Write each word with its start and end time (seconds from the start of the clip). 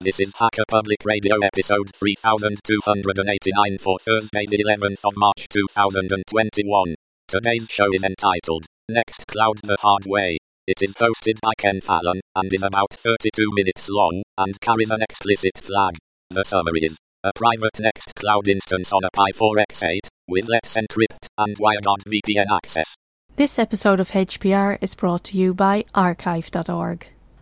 This 0.00 0.20
is 0.20 0.32
Hacker 0.38 0.62
Public 0.68 1.04
Radio 1.04 1.40
episode 1.40 1.90
3289 1.92 3.78
for 3.78 3.98
Thursday, 3.98 4.46
the 4.46 4.62
11th 4.62 5.04
of 5.04 5.16
March 5.16 5.48
2021. 5.48 6.94
Today's 7.26 7.68
show 7.68 7.92
is 7.92 8.04
entitled 8.04 8.66
Nextcloud 8.88 9.60
the 9.62 9.76
Hard 9.80 10.04
Way. 10.06 10.38
It 10.68 10.82
is 10.82 10.94
hosted 10.94 11.40
by 11.42 11.50
Ken 11.58 11.80
Fallon 11.80 12.20
and 12.36 12.54
is 12.54 12.62
about 12.62 12.92
32 12.92 13.50
minutes 13.50 13.90
long 13.90 14.22
and 14.36 14.60
carries 14.60 14.92
an 14.92 15.02
explicit 15.02 15.58
flag. 15.58 15.96
The 16.30 16.44
summary 16.44 16.84
is 16.84 16.96
a 17.24 17.32
private 17.34 17.80
Nextcloud 17.80 18.46
instance 18.46 18.92
on 18.92 19.02
a 19.02 19.10
Pi 19.10 19.32
4x8 19.32 20.06
with 20.28 20.48
Let's 20.48 20.76
Encrypt 20.76 21.26
and 21.38 21.56
WireGuard 21.56 22.04
VPN 22.06 22.46
access. 22.54 22.94
This 23.34 23.58
episode 23.58 23.98
of 23.98 24.12
HPR 24.12 24.78
is 24.80 24.94
brought 24.94 25.24
to 25.24 25.36
you 25.36 25.54
by 25.54 25.86
archive.org. 25.92 27.08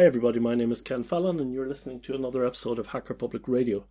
Hi, 0.00 0.06
everybody. 0.06 0.40
My 0.40 0.54
name 0.54 0.72
is 0.72 0.80
Ken 0.80 1.04
Fallon, 1.04 1.38
and 1.40 1.52
you're 1.52 1.68
listening 1.68 2.00
to 2.00 2.14
another 2.14 2.46
episode 2.46 2.78
of 2.78 2.86
Hacker 2.86 3.12
Public 3.12 3.46
Radio. 3.46 3.84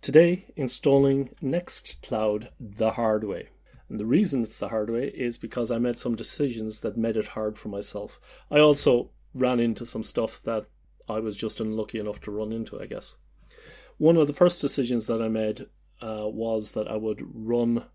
Today, 0.00 0.44
installing 0.54 1.30
Nextcloud 1.42 2.50
the 2.60 2.92
hard 2.92 3.24
way. 3.24 3.48
And 3.88 3.98
the 3.98 4.06
reason 4.06 4.44
it's 4.44 4.60
the 4.60 4.68
hard 4.68 4.90
way 4.90 5.08
is 5.08 5.38
because 5.38 5.72
I 5.72 5.78
made 5.78 5.98
some 5.98 6.14
decisions 6.14 6.78
that 6.80 6.96
made 6.96 7.16
it 7.16 7.26
hard 7.26 7.58
for 7.58 7.68
myself. 7.68 8.20
I 8.48 8.60
also 8.60 9.10
ran 9.34 9.58
into 9.58 9.84
some 9.84 10.04
stuff 10.04 10.40
that 10.44 10.66
I 11.08 11.18
was 11.18 11.34
just 11.34 11.58
unlucky 11.58 11.98
enough 11.98 12.20
to 12.20 12.30
run 12.30 12.52
into, 12.52 12.80
I 12.80 12.86
guess. 12.86 13.16
One 13.98 14.16
of 14.16 14.28
the 14.28 14.32
first 14.32 14.60
decisions 14.60 15.08
that 15.08 15.20
I 15.20 15.26
made 15.26 15.66
uh, 16.00 16.28
was 16.28 16.70
that 16.74 16.86
I 16.86 16.94
would 16.94 17.22
run 17.34 17.86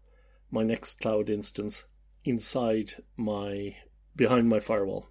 my 0.51 0.65
Nextcloud 0.65 1.29
instance 1.29 1.85
inside 2.25 2.95
my 3.15 3.77
behind 4.13 4.49
my 4.49 4.59
firewall, 4.59 5.07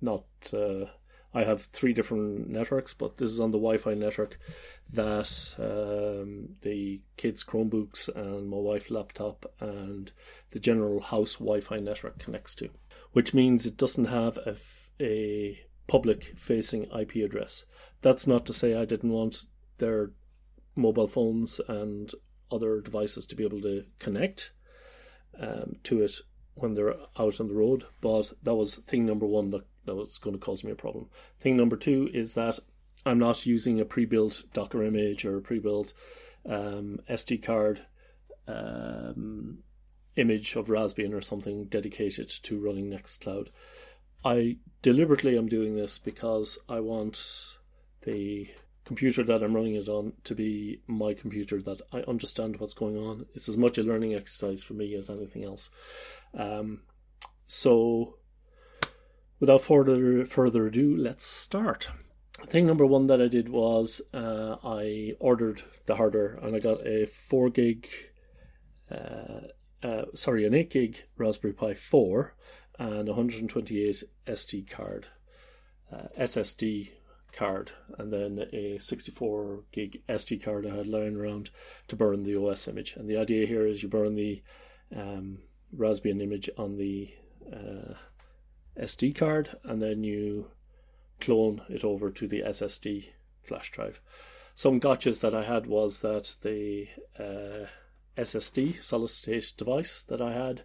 not. 0.00 0.24
Uh, 0.52 0.86
I 1.34 1.44
have 1.44 1.62
three 1.62 1.94
different 1.94 2.48
networks, 2.48 2.92
but 2.92 3.16
this 3.16 3.30
is 3.30 3.40
on 3.40 3.52
the 3.52 3.58
Wi-Fi 3.58 3.94
network 3.94 4.38
that 4.92 5.54
um, 5.58 6.56
the 6.60 7.00
kids' 7.16 7.42
Chromebooks 7.42 8.08
and 8.14 8.50
my 8.50 8.58
wife's 8.58 8.90
laptop 8.90 9.50
and 9.58 10.12
the 10.50 10.60
general 10.60 11.00
house 11.00 11.34
Wi-Fi 11.36 11.78
network 11.78 12.18
connects 12.18 12.54
to, 12.56 12.68
which 13.12 13.32
means 13.32 13.64
it 13.64 13.78
doesn't 13.78 14.06
have 14.06 14.36
a, 14.38 14.56
a 15.00 15.60
public-facing 15.86 16.84
IP 16.98 17.16
address. 17.16 17.64
That's 18.02 18.26
not 18.26 18.44
to 18.46 18.52
say 18.52 18.74
I 18.74 18.84
didn't 18.84 19.12
want 19.12 19.44
their 19.78 20.10
mobile 20.76 21.08
phones 21.08 21.60
and 21.66 22.12
other 22.50 22.80
devices 22.80 23.24
to 23.26 23.36
be 23.36 23.44
able 23.44 23.62
to 23.62 23.84
connect 23.98 24.52
um, 25.40 25.76
to 25.84 26.02
it 26.02 26.12
when 26.54 26.74
they're 26.74 26.94
out 27.18 27.40
on 27.40 27.48
the 27.48 27.54
road, 27.54 27.86
but 28.02 28.32
that 28.42 28.54
was 28.54 28.74
thing 28.74 29.06
number 29.06 29.26
one 29.26 29.50
that 29.50 29.64
that 29.84 29.94
was 29.94 30.18
going 30.18 30.38
to 30.38 30.44
cause 30.44 30.64
me 30.64 30.70
a 30.70 30.76
problem. 30.76 31.08
Thing 31.40 31.56
number 31.56 31.76
two 31.76 32.08
is 32.12 32.34
that 32.34 32.58
I'm 33.04 33.18
not 33.18 33.46
using 33.46 33.80
a 33.80 33.84
pre-built 33.84 34.44
Docker 34.52 34.84
image 34.84 35.24
or 35.24 35.36
a 35.36 35.42
pre-built 35.42 35.92
um, 36.48 37.00
SD 37.10 37.42
card 37.42 37.84
um, 38.46 39.58
image 40.16 40.56
of 40.56 40.66
Raspbian 40.66 41.14
or 41.14 41.20
something 41.20 41.64
dedicated 41.64 42.28
to 42.28 42.58
running 42.58 42.90
Nextcloud. 42.90 43.48
I 44.24 44.58
deliberately 44.82 45.36
am 45.36 45.48
doing 45.48 45.74
this 45.74 45.98
because 45.98 46.58
I 46.68 46.80
want 46.80 47.56
the 48.02 48.48
computer 48.84 49.22
that 49.24 49.42
I'm 49.42 49.54
running 49.54 49.74
it 49.74 49.88
on 49.88 50.12
to 50.24 50.34
be 50.34 50.80
my 50.86 51.14
computer 51.14 51.62
that 51.62 51.80
I 51.92 52.00
understand 52.02 52.58
what's 52.58 52.74
going 52.74 52.96
on. 52.96 53.26
It's 53.34 53.48
as 53.48 53.56
much 53.56 53.78
a 53.78 53.82
learning 53.82 54.14
exercise 54.14 54.62
for 54.62 54.74
me 54.74 54.94
as 54.94 55.08
anything 55.08 55.44
else. 55.44 55.70
Um, 56.34 56.82
so 57.46 58.16
without 59.42 59.60
further 59.60 60.24
further 60.24 60.68
ado, 60.68 60.96
let's 60.96 61.26
start. 61.26 61.90
Thing 62.46 62.64
number 62.64 62.86
one 62.86 63.08
that 63.08 63.20
I 63.20 63.26
did 63.26 63.48
was 63.48 64.00
uh, 64.14 64.54
I 64.62 65.14
ordered 65.18 65.64
the 65.86 65.96
hardware 65.96 66.38
and 66.40 66.54
I 66.54 66.60
got 66.60 66.86
a 66.86 67.06
four 67.06 67.50
gig, 67.50 67.88
uh, 68.88 69.48
uh, 69.82 70.04
sorry, 70.14 70.46
an 70.46 70.54
eight 70.54 70.70
gig 70.70 71.02
Raspberry 71.16 71.54
Pi 71.54 71.74
four 71.74 72.36
and 72.78 73.08
128 73.08 74.04
SD 74.28 74.70
card, 74.70 75.08
uh, 75.92 76.06
SSD 76.16 76.92
card, 77.32 77.72
and 77.98 78.12
then 78.12 78.46
a 78.52 78.78
64 78.78 79.64
gig 79.72 80.02
SD 80.08 80.40
card 80.40 80.68
I 80.68 80.76
had 80.76 80.86
lying 80.86 81.16
around 81.16 81.50
to 81.88 81.96
burn 81.96 82.22
the 82.22 82.36
OS 82.36 82.68
image. 82.68 82.94
And 82.96 83.10
the 83.10 83.18
idea 83.18 83.46
here 83.46 83.66
is 83.66 83.82
you 83.82 83.88
burn 83.88 84.14
the 84.14 84.40
um, 84.96 85.38
Raspbian 85.76 86.22
image 86.22 86.48
on 86.56 86.76
the 86.76 87.12
uh, 87.52 87.94
SD 88.78 89.14
card 89.14 89.56
and 89.64 89.82
then 89.82 90.02
you 90.04 90.50
clone 91.20 91.62
it 91.68 91.84
over 91.84 92.10
to 92.10 92.26
the 92.26 92.42
SSD 92.42 93.10
flash 93.42 93.70
drive. 93.70 94.00
Some 94.54 94.80
gotchas 94.80 95.20
that 95.20 95.34
I 95.34 95.44
had 95.44 95.66
was 95.66 96.00
that 96.00 96.36
the 96.42 96.88
uh, 97.18 97.66
SSD 98.16 98.82
solid 98.82 99.08
state 99.08 99.52
device 99.56 100.02
that 100.02 100.20
I 100.20 100.32
had 100.32 100.62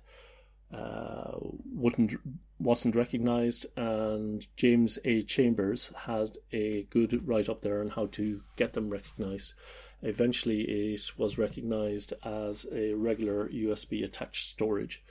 uh, 0.74 1.38
wouldn't 1.74 2.16
wasn't 2.60 2.96
recognized, 2.96 3.68
and 3.78 4.46
James 4.58 5.00
A. 5.06 5.22
Chambers 5.22 5.94
has 5.96 6.38
a 6.52 6.84
good 6.90 7.26
write 7.28 7.48
up 7.48 7.62
there 7.62 7.80
on 7.80 7.90
how 7.90 8.08
to 8.08 8.42
get 8.56 8.74
them 8.74 8.90
recognized. 8.90 9.54
Eventually, 10.02 10.62
it 10.62 11.12
was 11.18 11.38
recognized 11.38 12.14
as 12.24 12.66
a 12.74 12.94
regular 12.94 13.48
USB 13.50 14.04
attached 14.04 14.46
storage 14.46 15.04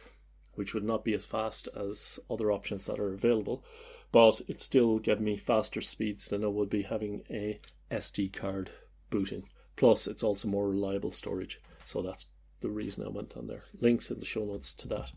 which 0.57 0.75
would 0.75 0.85
not 0.85 1.05
be 1.05 1.15
as 1.15 1.25
fast 1.25 1.69
as 1.77 2.19
other 2.31 2.51
options 2.51 2.87
that 2.87 2.99
are 2.99 3.13
available, 3.13 3.65
but 4.13 4.41
it 4.49 4.61
still 4.61 4.99
gave 4.99 5.21
me 5.21 5.37
faster 5.37 5.81
speeds 5.81 6.29
than 6.29 6.45
I 6.45 6.49
would 6.49 6.71
be 6.71 6.83
having 6.83 7.23
a 7.31 7.61
SD 7.91 8.33
card 8.33 8.71
booting. 9.11 9.49
Plus, 9.77 10.07
it's 10.07 10.23
also 10.23 10.49
more 10.49 10.69
reliable 10.69 11.11
storage, 11.11 11.61
so 11.85 12.03
that's 12.03 12.27
the 12.61 12.71
reason 12.71 13.05
I 13.05 13.11
went 13.11 13.37
on 13.37 13.47
there. 13.47 13.63
Links 13.81 14.11
in 14.11 14.19
the 14.19 14.25
show 14.25 14.45
notes 14.45 14.73
to 14.75 14.89
that. 14.89 15.13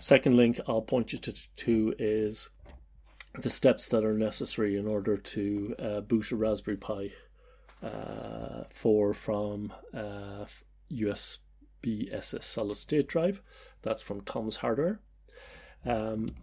Second 0.00 0.36
link 0.36 0.60
I'll 0.66 0.82
point 0.82 1.12
you 1.12 1.18
to, 1.20 1.32
to 1.32 1.94
is 1.98 2.48
the 3.34 3.50
steps 3.50 3.88
that 3.88 4.04
are 4.04 4.18
necessary 4.18 4.76
in 4.76 4.86
order 4.86 5.16
to 5.16 5.74
uh, 5.78 6.00
boot 6.00 6.32
a 6.32 6.36
Raspberry 6.36 6.76
Pi 6.76 7.12
uh, 7.82 8.64
4 8.70 9.14
from 9.14 9.72
uh, 9.94 10.46
USB 10.92 11.38
BSS 11.82 12.44
solid 12.44 12.76
state 12.76 13.08
drive. 13.08 13.40
That's 13.82 14.02
from 14.02 14.22
Tom's 14.22 14.56
Hardware. 14.56 15.00
Um, 15.84 16.34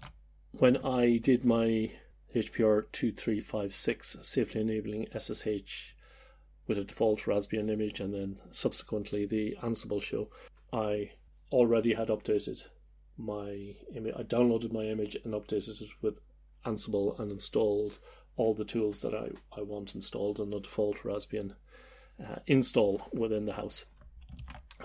when 0.52 0.78
I 0.78 1.18
did 1.18 1.44
my 1.44 1.92
HPR 2.36 2.86
2356 2.92 4.18
safely 4.22 4.62
enabling 4.62 5.08
SSH 5.18 5.94
with 6.68 6.78
a 6.78 6.84
default 6.84 7.22
Raspbian 7.22 7.70
image 7.70 8.00
and 8.00 8.14
then 8.14 8.40
subsequently 8.52 9.26
the 9.26 9.58
Ansible 9.62 10.02
show, 10.02 10.30
I 10.74 11.12
already 11.52 11.94
had 11.94 12.08
updated 12.08 12.68
my 13.18 13.76
image. 13.96 14.14
I 14.18 14.24
downloaded 14.24 14.74
my 14.74 14.84
image 14.84 15.16
and 15.24 15.34
updated 15.34 15.82
it 15.82 15.90
with 16.02 16.20
Ansible 16.66 17.18
and 17.20 17.32
installed 17.32 18.00
all 18.38 18.54
the 18.54 18.66
tools 18.66 19.02
that 19.02 19.14
I, 19.14 19.30
I 19.58 19.62
want 19.62 19.96
installed 19.96 20.40
on 20.40 20.50
the 20.50 20.60
default 20.60 20.98
Raspbian 21.04 21.56
uh, 22.22 22.38
install 22.48 23.08
within 23.14 23.46
the 23.46 23.54
house. 23.54 23.86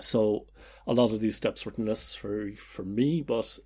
So 0.01 0.47
a 0.87 0.93
lot 0.93 1.11
of 1.11 1.19
these 1.19 1.35
steps 1.35 1.65
weren't 1.65 1.79
necessary 1.79 2.55
for 2.55 2.83
me, 2.83 3.21
but 3.21 3.59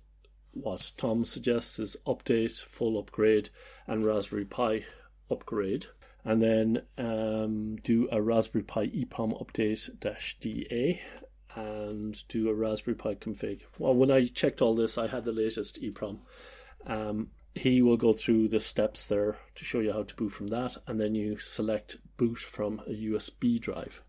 what 0.52 0.92
Tom 0.96 1.24
suggests 1.24 1.78
is 1.78 1.96
update, 2.06 2.62
full 2.62 2.98
upgrade, 2.98 3.50
and 3.86 4.04
Raspberry 4.04 4.44
Pi 4.44 4.84
upgrade. 5.30 5.86
And 6.24 6.42
then 6.42 6.82
um, 6.98 7.76
do 7.76 8.08
a 8.10 8.20
Raspberry 8.20 8.64
Pi 8.64 8.88
EEPROM 8.88 9.40
update 9.40 10.00
dash 10.00 10.36
DA 10.40 11.00
and 11.54 12.26
do 12.28 12.48
a 12.48 12.54
Raspberry 12.54 12.96
Pi 12.96 13.14
config. 13.14 13.62
Well, 13.78 13.94
when 13.94 14.10
I 14.10 14.26
checked 14.26 14.60
all 14.60 14.74
this, 14.74 14.98
I 14.98 15.06
had 15.06 15.24
the 15.24 15.32
latest 15.32 15.80
EEPROM. 15.80 16.18
Um, 16.86 17.30
he 17.54 17.80
will 17.80 17.96
go 17.96 18.12
through 18.12 18.48
the 18.48 18.60
steps 18.60 19.06
there 19.06 19.38
to 19.54 19.64
show 19.64 19.80
you 19.80 19.92
how 19.92 20.02
to 20.02 20.14
boot 20.14 20.30
from 20.30 20.48
that, 20.48 20.76
and 20.86 21.00
then 21.00 21.14
you 21.14 21.38
select 21.38 21.96
boot 22.16 22.38
from 22.38 22.80
a 22.86 22.90
USB 22.90 23.60
drive 23.60 24.02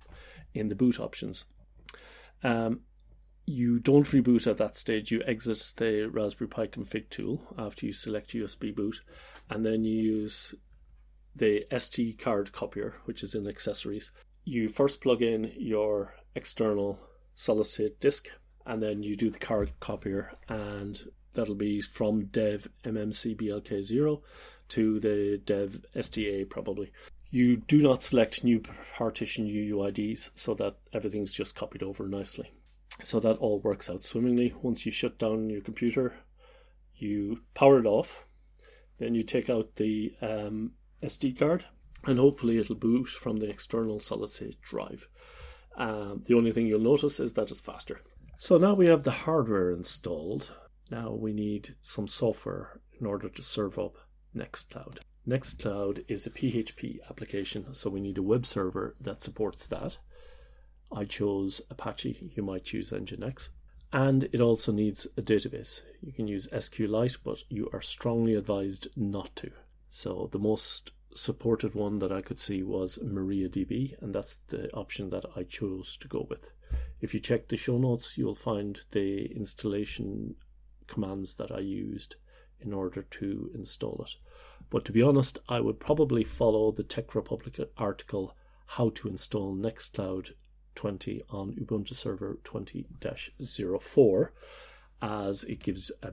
in 0.54 0.70
the 0.70 0.76
boot 0.76 1.00
options. 1.00 1.46
Um, 2.44 2.82
you 3.46 3.80
don't 3.80 4.06
reboot 4.08 4.46
at 4.46 4.58
that 4.58 4.76
stage. 4.76 5.12
You 5.12 5.24
exit 5.26 5.74
the 5.78 6.10
Raspberry 6.12 6.50
Pi 6.50 6.68
config 6.68 7.10
tool 7.10 7.42
after 7.58 7.86
you 7.86 7.94
select 7.94 8.34
USB 8.34 8.76
boot, 8.76 9.02
and 9.50 9.66
then 9.66 9.84
you 9.86 9.98
use 9.98 10.54
the 11.36 11.66
SD 11.72 12.20
card 12.20 12.52
copier, 12.52 12.96
which 13.06 13.24
is 13.24 13.36
in 13.36 13.48
accessories. 13.48 14.12
You 14.44 14.70
first 14.70 15.02
plug 15.02 15.22
in 15.22 15.54
your 15.58 16.16
external 16.36 17.00
solid 17.36 17.66
state 17.66 18.00
disk, 18.00 18.28
and 18.66 18.84
then 18.84 19.02
you 19.04 19.16
do 19.16 19.30
the 19.30 19.40
card 19.40 19.72
copier, 19.80 20.34
and 20.50 21.02
that'll 21.34 21.56
be 21.56 21.80
from 21.80 22.26
dev 22.26 22.68
mmcblk0 22.84 24.22
to 24.70 25.00
the 25.00 25.42
dev 25.46 25.86
SDA 25.96 26.50
probably. 26.50 26.92
You 27.30 27.58
do 27.58 27.82
not 27.82 28.04
select 28.04 28.44
new 28.44 28.62
partition 28.96 29.48
UUIDs 29.48 30.32
so 30.36 30.54
that 30.56 30.78
everything's 30.94 31.34
just 31.34 31.56
copied 31.56 31.84
over 31.84 32.08
nicely. 32.08 32.52
So 33.04 33.20
that 33.20 33.38
all 33.38 33.60
works 33.60 33.90
out 33.90 34.04
swimmingly. 34.04 34.54
Once 34.62 34.86
you 34.86 34.92
shut 34.92 35.20
down 35.20 35.50
your 35.50 35.62
computer, 35.62 36.16
you 36.96 37.42
power 37.54 37.80
it 37.80 37.86
off, 37.86 38.26
then 38.98 39.14
you 39.14 39.24
take 39.24 39.50
out 39.50 39.76
the 39.76 40.16
um, 40.22 40.72
SD 41.04 41.38
card, 41.38 41.66
and 42.06 42.18
hopefully 42.18 42.58
it'll 42.58 42.76
boot 42.76 43.08
from 43.08 43.38
the 43.38 43.50
external 43.50 44.00
solid 44.00 44.30
state 44.30 44.62
drive. 44.62 45.08
Um, 45.78 46.24
the 46.26 46.34
only 46.34 46.52
thing 46.52 46.66
you'll 46.66 46.80
notice 46.80 47.20
is 47.20 47.34
that 47.36 47.52
it's 47.52 47.60
faster. 47.60 48.02
So 48.38 48.58
now 48.58 48.74
we 48.74 48.88
have 48.88 49.04
the 49.04 49.12
hardware 49.12 49.72
installed. 49.72 50.52
Now 50.90 51.12
we 51.12 51.34
need 51.34 51.76
some 51.82 52.08
software 52.08 52.80
in 53.00 53.06
order 53.06 53.30
to 53.30 53.44
serve 53.44 53.78
up 53.78 53.96
Nextcloud. 54.36 55.00
Nextcloud 55.28 56.06
is 56.08 56.26
a 56.26 56.30
PHP 56.30 57.00
application, 57.10 57.76
so 57.76 57.90
we 57.90 58.00
need 58.00 58.18
a 58.18 58.24
web 58.24 58.46
server 58.46 58.96
that 59.02 59.22
supports 59.22 59.68
that. 59.68 59.98
I 60.90 61.04
chose 61.04 61.60
Apache, 61.70 62.32
you 62.34 62.42
might 62.44 62.64
choose 62.64 62.92
Nginx. 62.92 63.50
And 63.92 64.30
it 64.32 64.40
also 64.40 64.72
needs 64.72 65.06
a 65.18 65.22
database. 65.22 65.82
You 66.02 66.14
can 66.14 66.30
use 66.30 66.48
SQLite, 66.48 67.18
but 67.26 67.44
you 67.50 67.70
are 67.74 67.82
strongly 67.82 68.36
advised 68.36 68.88
not 68.96 69.36
to. 69.38 69.52
So 69.90 70.30
the 70.32 70.40
most 70.40 70.92
supported 71.14 71.76
one 71.76 72.00
that 72.00 72.12
I 72.12 72.22
could 72.22 72.40
see 72.40 72.64
was 72.64 72.98
MariaDB, 72.98 74.02
and 74.02 74.16
that's 74.16 74.38
the 74.48 74.72
option 74.74 75.10
that 75.10 75.26
I 75.36 75.44
chose 75.44 75.98
to 75.98 76.08
go 76.08 76.26
with. 76.30 76.52
If 77.02 77.14
you 77.14 77.20
check 77.20 77.50
the 77.50 77.58
show 77.58 77.78
notes, 77.78 78.18
you'll 78.18 78.36
find 78.36 78.80
the 78.92 79.26
installation 79.26 80.36
commands 80.88 81.36
that 81.36 81.52
I 81.52 81.60
used 81.60 82.16
in 82.62 82.74
order 82.74 83.04
to 83.04 83.52
install 83.54 84.04
it. 84.06 84.16
But 84.70 84.86
to 84.86 84.92
be 84.92 85.02
honest, 85.02 85.40
I 85.48 85.62
would 85.62 85.80
probably 85.80 86.24
follow 86.24 86.72
the 86.72 86.84
Tech 86.84 87.16
Republic 87.16 87.60
article 87.78 88.36
How 88.66 88.90
to 88.96 89.08
Install 89.08 89.56
Nextcloud 89.56 90.32
20 90.76 91.22
on 91.30 91.54
Ubuntu 91.54 91.96
Server 91.96 92.40
20 92.44 92.86
04 93.80 94.34
as 95.02 95.44
it 95.44 95.64
gives 95.64 95.92
a 96.04 96.12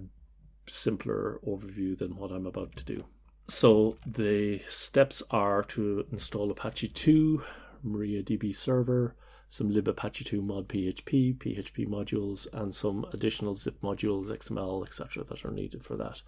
simpler 0.68 1.40
overview 1.46 1.96
than 1.96 2.16
what 2.16 2.30
I'm 2.30 2.46
about 2.46 2.76
to 2.76 2.84
do. 2.84 3.04
So 3.48 3.98
the 4.06 4.60
steps 4.68 5.22
are 5.30 5.62
to 5.64 6.06
install 6.10 6.50
Apache 6.50 6.88
2, 6.88 7.42
MariaDB 7.84 8.54
server, 8.54 9.14
some 9.48 9.70
libapache2 9.70 10.42
mod 10.42 10.68
PHP, 10.68 11.36
PHP 11.36 11.86
modules, 11.86 12.46
and 12.52 12.74
some 12.74 13.06
additional 13.12 13.56
zip 13.56 13.80
modules, 13.82 14.28
XML, 14.28 14.84
etc., 14.84 15.24
that 15.24 15.44
are 15.44 15.50
needed 15.50 15.84
for 15.84 15.96
that. 15.96 16.22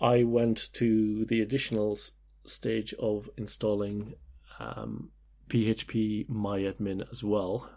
I 0.00 0.24
went 0.24 0.72
to 0.74 1.24
the 1.24 1.40
additional 1.40 1.98
stage 2.46 2.94
of 2.94 3.28
installing 3.36 4.14
um, 4.58 5.10
PHP 5.48 6.28
MyAdmin 6.28 7.10
as 7.10 7.22
well 7.22 7.70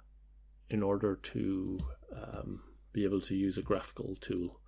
in 0.69 0.83
order 0.83 1.15
to 1.15 1.77
um, 2.13 2.61
be 2.93 3.03
able 3.03 3.21
to 3.21 3.35
use 3.35 3.57
a 3.57 3.61
graphical 3.61 4.15
tool. 4.15 4.59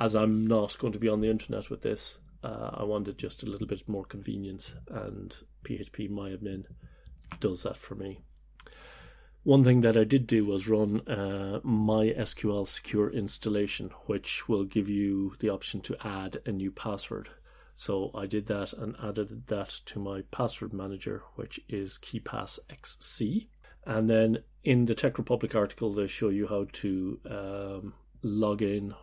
As 0.00 0.16
I'm 0.16 0.46
not 0.46 0.78
going 0.78 0.92
to 0.92 0.98
be 0.98 1.08
on 1.08 1.20
the 1.20 1.30
internet 1.30 1.70
with 1.70 1.82
this, 1.82 2.18
uh, 2.42 2.70
I 2.74 2.84
wanted 2.84 3.18
just 3.18 3.42
a 3.42 3.46
little 3.46 3.66
bit 3.66 3.88
more 3.88 4.04
convenience, 4.04 4.74
and 4.88 5.34
PHP 5.64 6.10
MyAdmin 6.10 6.64
does 7.40 7.62
that 7.62 7.76
for 7.76 7.94
me. 7.94 8.24
One 9.44 9.62
thing 9.62 9.82
that 9.82 9.94
I 9.94 10.04
did 10.04 10.26
do 10.26 10.46
was 10.46 10.68
run 10.68 11.02
uh, 11.06 11.60
MySQL 11.62 12.66
secure 12.66 13.10
installation, 13.10 13.90
which 14.06 14.48
will 14.48 14.64
give 14.64 14.88
you 14.88 15.34
the 15.38 15.50
option 15.50 15.82
to 15.82 15.96
add 16.02 16.38
a 16.46 16.50
new 16.50 16.70
password. 16.70 17.28
So 17.76 18.10
I 18.14 18.24
did 18.24 18.46
that 18.46 18.72
and 18.72 18.96
added 19.02 19.48
that 19.48 19.68
to 19.84 19.98
my 19.98 20.22
password 20.30 20.72
manager, 20.72 21.24
which 21.34 21.60
is 21.68 21.98
KeePassXC. 21.98 23.48
And 23.84 24.08
then 24.08 24.44
in 24.62 24.86
the 24.86 24.94
Tech 24.94 25.18
Republic 25.18 25.54
article, 25.54 25.92
they 25.92 26.06
show 26.06 26.30
you 26.30 26.46
how 26.46 26.66
to 26.72 27.20
um, 27.28 27.94
log 28.22 28.62
in, 28.62 28.94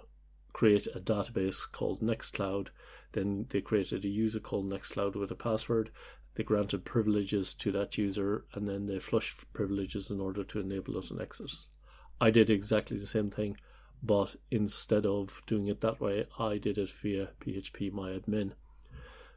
create 0.54 0.88
a 0.96 1.00
database 1.00 1.72
called 1.72 2.02
Nextcloud. 2.02 2.70
Then 3.12 3.46
they 3.52 3.62
created 3.62 4.06
a 4.06 4.10
user 4.10 4.40
called 4.40 4.68
Nextcloud 4.68 5.16
with 5.16 5.30
a 5.30 5.36
password. 5.36 5.92
They 6.36 6.44
granted 6.44 6.86
privileges 6.86 7.54
to 7.56 7.72
that 7.74 7.98
user, 7.98 8.45
and 8.54 8.68
then 8.68 8.86
they 8.86 9.00
flushed 9.00 9.51
privileges 9.54 10.10
in 10.10 10.19
order 10.19 10.44
to 10.44 10.60
enable 10.60 10.98
it 10.98 11.12
and 11.12 11.22
exit. 11.22 11.51
I 12.19 12.31
did 12.31 12.50
exactly 12.50 12.98
the 12.98 13.07
same 13.07 13.30
thing, 13.30 13.57
but 14.01 14.36
instead 14.50 15.06
of 15.06 15.42
doing 15.45 15.68
it 15.68 15.81
that 15.81 16.00
way, 16.00 16.28
I 16.39 16.57
did 16.57 16.78
it 16.78 16.92
via 17.01 17.30
PHP 17.42 17.92
MyAdmin 17.92 18.54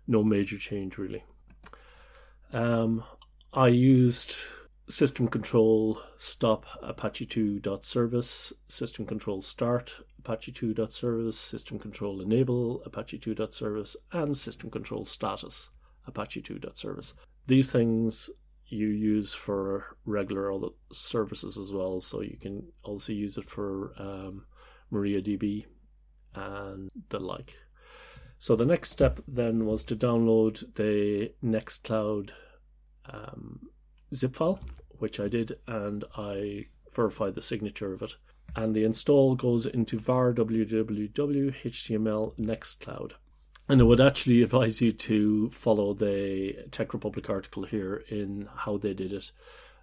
no 0.06 0.22
major 0.22 0.58
change 0.58 0.98
really. 0.98 1.24
Um, 2.52 3.04
I 3.52 3.68
used 3.68 4.36
system 4.88 5.28
control 5.28 6.00
stop 6.18 6.66
apache 6.82 7.26
2.service, 7.26 8.52
system 8.68 9.06
control 9.06 9.42
start 9.42 10.02
apache 10.18 10.52
2.service, 10.52 11.38
system 11.38 11.78
control 11.78 12.20
enable 12.20 12.82
apache 12.84 13.18
2.service, 13.18 13.96
and 14.12 14.36
system 14.36 14.70
control 14.70 15.04
status 15.04 15.70
apache 16.06 16.42
2.service. 16.42 17.14
These 17.46 17.70
things 17.70 18.30
you 18.66 18.88
use 18.88 19.34
for 19.34 19.96
regular 20.04 20.52
other 20.52 20.68
services 20.92 21.58
as 21.58 21.72
well, 21.72 22.00
so 22.00 22.22
you 22.22 22.36
can 22.40 22.72
also 22.82 23.12
use 23.12 23.36
it 23.36 23.48
for 23.48 23.92
um, 23.98 24.44
MariaDB 24.92 25.66
and 26.34 26.90
the 27.10 27.20
like. 27.20 27.56
So 28.38 28.56
the 28.56 28.66
next 28.66 28.90
step 28.90 29.20
then 29.28 29.64
was 29.64 29.84
to 29.84 29.96
download 29.96 30.74
the 30.74 31.32
Nextcloud 31.42 32.30
um, 33.06 33.68
zip 34.12 34.36
file, 34.36 34.60
which 34.98 35.20
I 35.20 35.28
did, 35.28 35.58
and 35.66 36.04
I 36.16 36.66
verified 36.94 37.34
the 37.34 37.42
signature 37.42 37.92
of 37.92 38.02
it. 38.02 38.16
And 38.56 38.74
the 38.74 38.84
install 38.84 39.34
goes 39.34 39.66
into 39.66 39.98
var 39.98 40.32
www 40.32 41.54
html 41.64 42.38
nextcloud. 42.38 43.12
And 43.68 43.80
I 43.80 43.84
would 43.84 44.00
actually 44.00 44.42
advise 44.42 44.82
you 44.82 44.92
to 44.92 45.50
follow 45.50 45.94
the 45.94 46.66
Tech 46.70 46.92
Republic 46.92 47.30
article 47.30 47.64
here 47.64 48.04
in 48.08 48.46
how 48.54 48.76
they 48.76 48.92
did 48.92 49.12
it. 49.12 49.32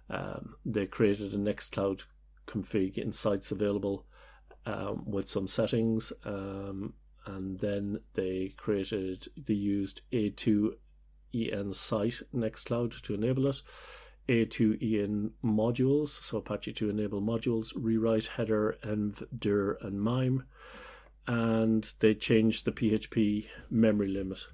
Um, 0.08 0.54
they 0.64 0.86
created 0.86 1.34
a 1.34 1.36
Nextcloud 1.36 2.04
config 2.46 2.96
in 2.96 3.12
sites 3.12 3.50
available 3.50 4.06
um, 4.66 5.04
with 5.04 5.28
some 5.28 5.48
settings. 5.48 6.12
Um, 6.24 6.94
and 7.26 7.58
then 7.58 8.00
they 8.14 8.54
created 8.56 9.28
they 9.36 9.54
used 9.54 10.02
A2EN 10.12 11.74
site 11.74 12.20
Nextcloud 12.34 13.02
to 13.02 13.14
enable 13.14 13.48
it. 13.48 13.62
A2EN 14.28 15.32
modules, 15.44 16.22
so 16.22 16.38
Apache 16.38 16.74
2 16.74 16.88
enable 16.88 17.20
modules, 17.20 17.72
rewrite 17.74 18.26
header, 18.26 18.78
env, 18.84 19.26
dir, 19.36 19.76
and 19.82 20.00
mime, 20.00 20.44
and 21.26 21.92
they 22.00 22.14
changed 22.14 22.64
the 22.64 22.72
PHP 22.72 23.46
memory 23.70 24.08
limit. 24.08 24.46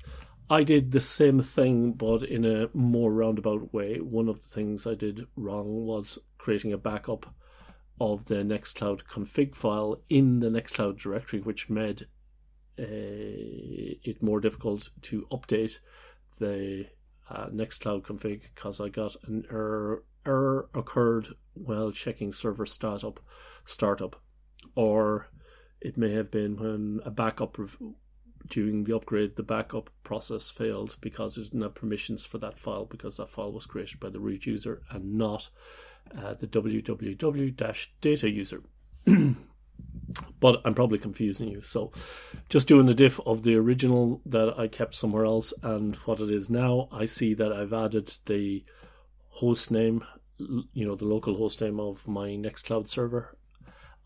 I 0.51 0.65
did 0.65 0.93
the 0.93 1.01
same 1.01 1.43
thing, 1.43 1.93
but 1.93 2.23
in 2.23 2.45
a 2.45 2.71
more 2.73 3.13
roundabout 3.13 3.73
way. 3.73 4.01
One 4.01 4.29
of 4.29 4.43
the 4.43 4.49
things 4.49 4.87
I 4.87 4.95
did 4.95 5.27
wrong 5.37 5.85
was 5.85 6.19
creating 6.39 6.73
a 6.73 6.79
backup 6.79 7.35
of 8.01 8.27
the 8.27 8.37
Nextcloud 8.37 9.05
config 9.05 9.55
file 9.55 10.01
in 10.09 10.41
the 10.41 10.49
Nextcloud 10.49 10.99
directory, 10.99 11.41
which 11.41 11.69
made 11.69 12.07
uh, 12.79 12.85
it 12.87 14.23
more 14.23 14.41
difficult 14.41 14.91
to 15.03 15.27
update 15.31 15.79
the 16.39 16.87
uh, 17.29 17.47
Nextcloud 17.49 18.03
config 18.03 18.43
because 18.55 18.81
I 18.81 18.89
got 18.89 19.17
an 19.27 19.45
error, 19.51 20.05
error 20.25 20.69
occurred 20.75 21.29
while 21.55 21.91
checking 21.91 22.33
server 22.33 22.65
startup, 22.65 23.21
startup, 23.65 24.23
or 24.75 25.29
it 25.81 25.97
may 25.97 26.13
have 26.13 26.31
been 26.31 26.57
when 26.57 27.01
a 27.05 27.11
backup 27.11 27.59
during 28.49 28.85
the 28.85 28.97
upgrade 28.97 29.37
the 29.37 29.43
backup 29.43 29.91
process 30.05 30.51
failed 30.51 30.97
because 31.01 31.37
it 31.37 31.45
didn't 31.45 31.63
have 31.63 31.75
permissions 31.75 32.25
for 32.25 32.39
that 32.39 32.59
file 32.59 32.85
because 32.85 33.17
that 33.17 33.29
file 33.29 33.53
was 33.53 33.67
created 33.67 34.01
by 34.01 34.09
the 34.09 34.21
root 34.21 34.47
user 34.47 34.83
and 34.91 35.17
not 35.17 35.51
uh, 36.17 36.35
the 36.35 36.47
www 36.47 37.87
data 38.01 38.31
user. 38.31 38.63
but 40.41 40.61
I'm 40.65 40.75
probably 40.75 40.99
confusing 40.99 41.49
you. 41.49 41.63
So 41.63 41.93
just 42.49 42.69
doing 42.69 42.87
the 42.87 42.95
diff 42.95 43.21
of 43.27 43.43
the 43.43 43.57
original 43.57 44.23
that 44.27 44.59
I 44.59 44.69
kept 44.69 44.95
somewhere 44.95 45.25
else 45.25 45.53
and 45.63 45.97
what 45.97 46.21
it 46.21 46.31
is 46.31 46.49
now, 46.49 46.89
I 46.93 47.07
see 47.07 47.35
that 47.35 47.53
I've 47.53 47.73
added 47.73 48.13
the 48.27 48.65
host 49.29 49.71
name, 49.71 50.05
you 50.39 50.87
know, 50.87 50.95
the 50.95 51.05
local 51.05 51.37
host 51.37 51.61
name 51.61 51.81
of 51.81 52.07
my 52.07 52.29
Nextcloud 52.29 52.89
server. 52.89 53.37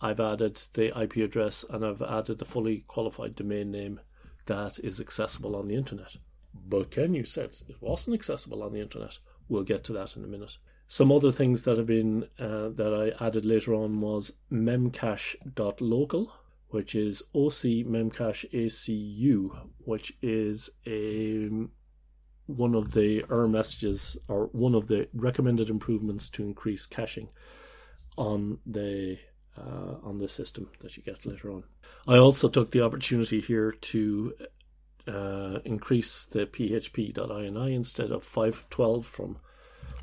I've 0.03 0.21
added 0.21 0.61
the 0.75 1.01
IP 1.01 1.17
address 1.19 1.65
and 1.71 1.87
I've 1.87 2.03
added 2.03 2.39
the 2.39 2.45
fully 2.45 2.85
qualified 2.89 3.37
domain 3.37 3.71
name 3.71 4.01
that 4.47 4.81
is 4.81 5.01
accessible 5.01 5.55
on 5.55 5.69
the 5.69 5.77
internet. 5.77 6.17
But 6.53 6.91
Ken, 6.91 7.15
you 7.15 7.25
said 7.25 7.57
it 7.69 7.77
wasn't 7.81 8.15
accessible 8.15 8.65
on 8.65 8.73
the 8.73 8.81
internet. 8.81 9.19
We'll 9.49 9.63
get 9.63 9.85
to 9.85 9.93
that 9.93 10.17
in 10.17 10.25
a 10.25 10.27
minute. 10.27 10.59
Some 10.89 11.13
other 11.13 11.31
things 11.31 11.63
that 11.63 11.79
have 11.79 11.87
been 11.87 12.25
uh, 12.39 12.69
that 12.71 13.15
I 13.21 13.25
added 13.25 13.45
later 13.45 13.75
on 13.75 14.01
was 14.01 14.33
memcache.local, 14.51 16.33
which 16.69 16.95
is 16.95 17.23
OC 17.35 17.87
memcache 17.87 18.51
APCu, 18.53 19.69
which 19.79 20.13
is 20.21 20.69
a 20.87 21.49
one 22.47 22.75
of 22.75 22.93
the 22.93 23.25
error 23.31 23.49
messages 23.49 24.17
or 24.29 24.47
one 24.53 24.75
of 24.75 24.89
the 24.89 25.09
recommended 25.15 25.71
improvements 25.71 26.29
to 26.29 26.43
increase 26.43 26.87
caching 26.87 27.29
on 28.19 28.59
the 28.67 29.17
uh, 29.59 29.97
on 30.03 30.19
the 30.19 30.29
system 30.29 30.69
that 30.81 30.97
you 30.97 31.03
get 31.03 31.27
later 31.27 31.51
on. 31.51 31.65
I 32.07 32.17
also 32.17 32.49
took 32.49 32.71
the 32.71 32.83
opportunity 32.83 33.41
here 33.41 33.73
to 33.73 34.35
uh, 35.09 35.59
increase 35.65 36.27
the 36.27 36.47
php.ini 36.47 37.75
instead 37.75 38.11
of 38.11 38.23
512 38.25 39.05
from 39.05 39.39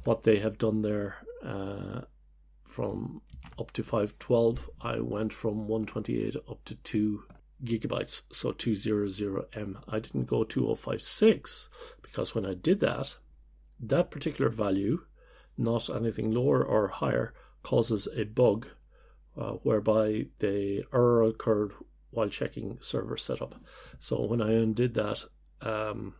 what 0.03 0.23
they 0.23 0.39
have 0.39 0.57
done 0.57 0.81
there 0.81 1.15
uh, 1.43 2.01
from 2.65 3.21
up 3.57 3.71
to 3.71 3.83
512 3.83 4.69
i 4.81 4.99
went 4.99 5.31
from 5.31 5.67
128 5.67 6.35
up 6.49 6.63
to 6.65 6.75
2 6.75 7.23
gigabytes 7.63 8.23
so 8.31 8.51
200m 8.51 9.81
i 9.87 9.99
didn't 9.99 10.25
go 10.25 10.43
2056 10.43 11.69
because 12.01 12.35
when 12.35 12.45
i 12.45 12.53
did 12.53 12.81
that 12.81 13.15
that 13.79 14.11
particular 14.11 14.49
value 14.49 15.05
not 15.57 15.89
anything 15.89 16.31
lower 16.31 16.63
or 16.63 16.89
higher 16.89 17.33
causes 17.63 18.07
a 18.15 18.23
bug 18.23 18.67
uh, 19.37 19.53
whereby 19.63 20.25
the 20.39 20.83
error 20.93 21.23
occurred 21.23 21.71
while 22.11 22.29
checking 22.29 22.77
server 22.81 23.17
setup 23.17 23.55
so 23.99 24.25
when 24.25 24.41
i 24.41 24.51
undid 24.51 24.93
that 24.93 25.23
um, 25.61 26.15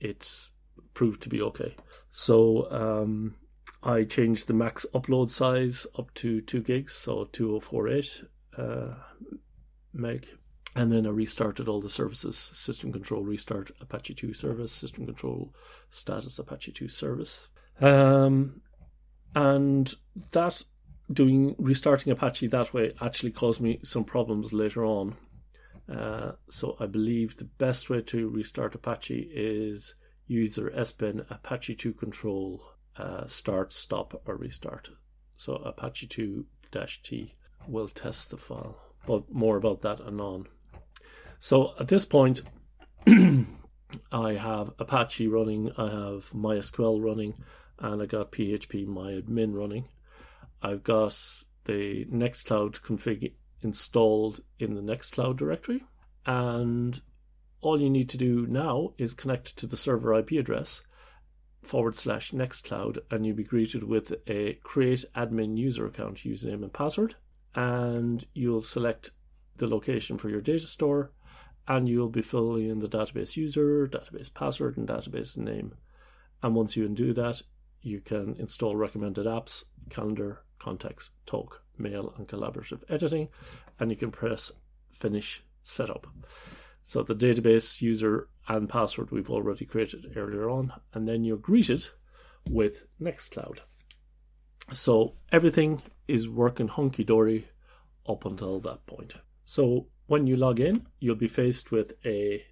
it 0.00 0.50
proved 0.94 1.22
to 1.22 1.28
be 1.28 1.42
okay. 1.42 1.76
So 2.10 2.70
um, 2.70 3.36
I 3.82 4.04
changed 4.04 4.46
the 4.46 4.54
max 4.54 4.86
upload 4.94 5.30
size 5.30 5.86
up 5.98 6.12
to 6.14 6.40
2 6.40 6.62
gigs, 6.62 6.94
so 6.94 7.28
2048 7.32 8.22
uh, 8.56 8.94
meg. 9.92 10.26
And 10.74 10.92
then 10.92 11.06
I 11.06 11.10
restarted 11.10 11.68
all 11.68 11.80
the 11.80 11.90
services 11.90 12.36
system 12.54 12.92
control 12.92 13.22
restart 13.22 13.70
Apache 13.80 14.14
2 14.14 14.34
service, 14.34 14.72
system 14.72 15.06
control 15.06 15.54
status 15.90 16.38
Apache 16.38 16.72
2 16.72 16.88
service. 16.88 17.48
Um, 17.80 18.60
and 19.34 19.94
that 20.32 20.62
doing 21.12 21.54
restarting 21.58 22.12
Apache 22.12 22.48
that 22.48 22.74
way 22.74 22.92
actually 23.00 23.32
caused 23.32 23.60
me 23.60 23.80
some 23.82 24.04
problems 24.04 24.52
later 24.52 24.84
on. 24.84 25.16
Uh, 25.88 26.32
so 26.50 26.76
I 26.80 26.86
believe 26.86 27.36
the 27.36 27.44
best 27.44 27.88
way 27.88 28.02
to 28.02 28.28
restart 28.28 28.74
Apache 28.74 29.30
is 29.32 29.94
user 30.26 30.72
sbin 30.76 31.24
apache 31.30 31.76
2 31.76 31.92
control 31.92 32.60
uh, 32.96 33.26
start, 33.26 33.72
stop, 33.72 34.20
or 34.26 34.36
restart. 34.36 34.90
So 35.36 35.56
apache 35.56 36.08
2-t 36.08 37.34
will 37.68 37.88
test 37.88 38.30
the 38.30 38.36
file. 38.36 38.78
But 39.06 39.32
more 39.32 39.56
about 39.56 39.82
that 39.82 40.00
anon. 40.00 40.46
So 41.38 41.74
at 41.78 41.88
this 41.88 42.04
point, 42.04 42.42
I 43.06 44.32
have 44.32 44.72
Apache 44.78 45.28
running, 45.28 45.70
I 45.76 45.84
have 45.84 46.30
MySQL 46.30 47.02
running, 47.02 47.34
and 47.78 48.02
I 48.02 48.06
got 48.06 48.32
PHP 48.32 48.86
MyAdmin 48.86 49.54
running. 49.54 49.88
I've 50.62 50.82
got 50.82 51.18
the 51.64 52.06
Nextcloud 52.06 52.80
config 52.80 53.32
installed 53.62 54.40
in 54.58 54.74
the 54.74 54.80
Nextcloud 54.80 55.36
directory, 55.36 55.84
and 56.24 57.00
all 57.60 57.80
you 57.80 57.90
need 57.90 58.08
to 58.10 58.18
do 58.18 58.46
now 58.46 58.92
is 58.98 59.14
connect 59.14 59.56
to 59.56 59.66
the 59.66 59.76
server 59.76 60.14
IP 60.14 60.32
address 60.32 60.82
forward 61.62 61.96
slash 61.96 62.30
nextcloud 62.30 62.98
and 63.10 63.26
you'll 63.26 63.36
be 63.36 63.42
greeted 63.42 63.82
with 63.82 64.12
a 64.28 64.54
create 64.62 65.04
admin 65.16 65.56
user 65.56 65.84
account 65.86 66.18
username 66.18 66.62
and 66.62 66.72
password 66.72 67.16
and 67.56 68.24
you'll 68.34 68.60
select 68.60 69.10
the 69.56 69.66
location 69.66 70.16
for 70.16 70.28
your 70.28 70.40
data 70.40 70.66
store 70.66 71.10
and 71.66 71.88
you'll 71.88 72.08
be 72.08 72.22
filling 72.22 72.68
in 72.68 72.78
the 72.78 72.88
database 72.88 73.36
user 73.36 73.88
database 73.88 74.32
password 74.32 74.76
and 74.76 74.88
database 74.88 75.36
name. 75.36 75.74
And 76.42 76.54
once 76.54 76.76
you 76.76 76.84
undo 76.86 77.12
that 77.14 77.42
you 77.80 78.00
can 78.00 78.36
install 78.38 78.76
recommended 78.76 79.26
apps 79.26 79.64
calendar 79.90 80.42
contacts 80.58 81.10
talk 81.26 81.62
mail 81.78 82.14
and 82.16 82.28
collaborative 82.28 82.82
editing 82.88 83.28
and 83.78 83.90
you 83.90 83.96
can 83.96 84.10
press 84.10 84.50
finish 84.90 85.42
setup 85.62 86.06
so 86.88 87.02
the 87.02 87.16
database 87.16 87.82
user 87.82 88.28
and 88.46 88.68
password 88.68 89.10
we've 89.10 89.28
already 89.28 89.64
created 89.64 90.16
earlier 90.16 90.48
on, 90.48 90.72
and 90.94 91.08
then 91.08 91.24
you're 91.24 91.36
greeted 91.36 91.88
with 92.48 92.84
Nextcloud. 93.02 93.58
So 94.72 95.14
everything 95.32 95.82
is 96.06 96.28
working 96.28 96.68
hunky 96.68 97.02
dory 97.02 97.48
up 98.08 98.24
until 98.24 98.60
that 98.60 98.86
point. 98.86 99.14
So 99.44 99.88
when 100.06 100.28
you 100.28 100.36
log 100.36 100.60
in, 100.60 100.86
you'll 101.00 101.16
be 101.16 101.26
faced 101.26 101.72
with 101.72 101.94
a 102.04 102.44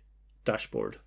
dashboard. 0.44 0.98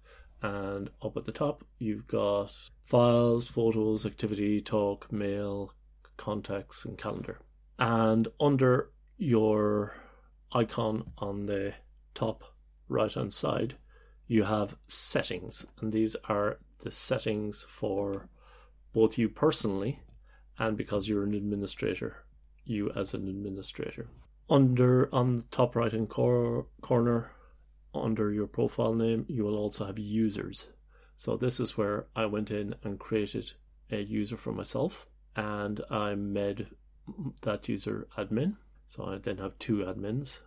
And 0.42 0.90
up 1.02 1.18
at 1.18 1.26
the 1.26 1.34
top, 1.34 1.66
you've 1.80 2.08
got 2.08 2.54
files, 2.86 3.48
photos, 3.48 4.06
activity, 4.06 4.62
talk, 4.62 5.12
mail, 5.12 5.74
contacts, 6.18 6.86
and 6.86 6.98
calendar. 6.98 7.40
And 7.80 8.28
under 8.40 8.92
your 9.18 9.94
icon 10.52 11.12
on 11.18 11.46
the 11.46 11.74
top 12.14 12.44
right 12.90 13.14
hand 13.14 13.34
side, 13.34 13.76
you 14.28 14.44
have 14.44 14.76
settings, 14.88 15.66
and 15.80 15.92
these 15.92 16.16
are 16.28 16.58
the 16.80 16.92
settings 16.92 17.66
for 17.68 18.30
both 18.94 19.18
you 19.18 19.30
personally 19.30 20.02
and 20.60 20.76
because 20.76 21.08
you're 21.08 21.24
an 21.24 21.34
administrator, 21.34 22.26
you 22.66 22.92
as 22.96 23.14
an 23.14 23.28
administrator. 23.28 24.08
Under 24.50 25.14
on 25.14 25.38
the 25.38 25.44
top 25.44 25.76
right 25.76 25.92
hand 25.92 26.10
cor- 26.10 26.68
corner, 26.82 27.32
under 27.94 28.32
your 28.32 28.48
profile 28.48 28.94
name, 28.94 29.26
you 29.28 29.44
will 29.44 29.58
also 29.58 29.86
have 29.86 30.00
users. 30.00 30.68
So 31.18 31.36
this 31.36 31.60
is 31.60 31.78
where 31.78 32.08
I 32.16 32.26
went 32.26 32.52
in 32.52 32.76
and 32.84 33.00
created 33.00 33.54
a 33.92 34.02
user 34.02 34.38
for 34.38 34.52
myself, 34.52 35.08
and 35.38 35.80
I 35.90 36.16
made 36.16 36.68
that 37.44 37.70
user 37.70 38.10
admin. 38.18 38.58
So 38.90 39.06
I 39.06 39.18
then 39.18 39.38
have 39.38 39.58
two 39.60 39.78
admins, 39.78 40.42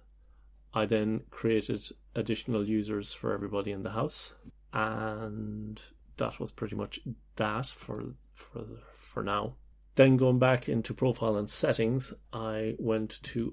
I 0.72 0.86
then 0.86 1.22
created 1.30 1.88
additional 2.14 2.66
users 2.66 3.12
for 3.12 3.32
everybody 3.32 3.72
in 3.72 3.82
the 3.82 3.90
house, 3.90 4.34
and 4.72 5.80
that 6.16 6.38
was 6.38 6.52
pretty 6.52 6.76
much 6.76 7.00
that 7.36 7.66
for 7.66 8.14
for 8.34 8.64
for 8.96 9.22
now. 9.22 9.56
Then 9.96 10.16
going 10.16 10.38
back 10.38 10.68
into 10.68 10.94
profile 10.94 11.36
and 11.36 11.50
settings, 11.50 12.12
I 12.32 12.76
went 12.78 13.22
to 13.24 13.52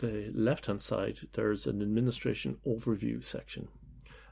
the 0.00 0.30
left 0.34 0.66
hand 0.66 0.82
side. 0.82 1.20
There's 1.32 1.66
an 1.66 1.80
administration 1.80 2.58
overview 2.66 3.24
section, 3.24 3.68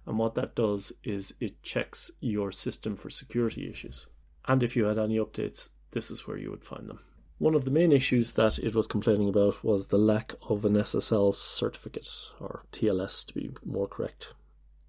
and 0.04 0.18
what 0.18 0.34
that 0.34 0.56
does 0.56 0.92
is 1.04 1.34
it 1.40 1.62
checks 1.62 2.10
your 2.20 2.50
system 2.50 2.96
for 2.96 3.10
security 3.10 3.70
issues. 3.70 4.06
And 4.46 4.62
if 4.62 4.74
you 4.74 4.86
had 4.86 4.98
any 4.98 5.18
updates, 5.18 5.68
this 5.92 6.10
is 6.10 6.26
where 6.26 6.36
you 6.36 6.50
would 6.50 6.64
find 6.64 6.88
them. 6.88 7.00
One 7.38 7.54
of 7.54 7.64
the 7.64 7.70
main 7.70 7.92
issues 7.92 8.32
that 8.32 8.58
it 8.58 8.74
was 8.74 8.88
complaining 8.88 9.28
about 9.28 9.62
was 9.62 9.86
the 9.86 9.98
lack 9.98 10.34
of 10.48 10.64
an 10.64 10.74
SSL 10.74 11.32
certificate, 11.34 12.08
or 12.40 12.64
TLS 12.72 13.24
to 13.26 13.34
be 13.34 13.50
more 13.64 13.86
correct. 13.86 14.34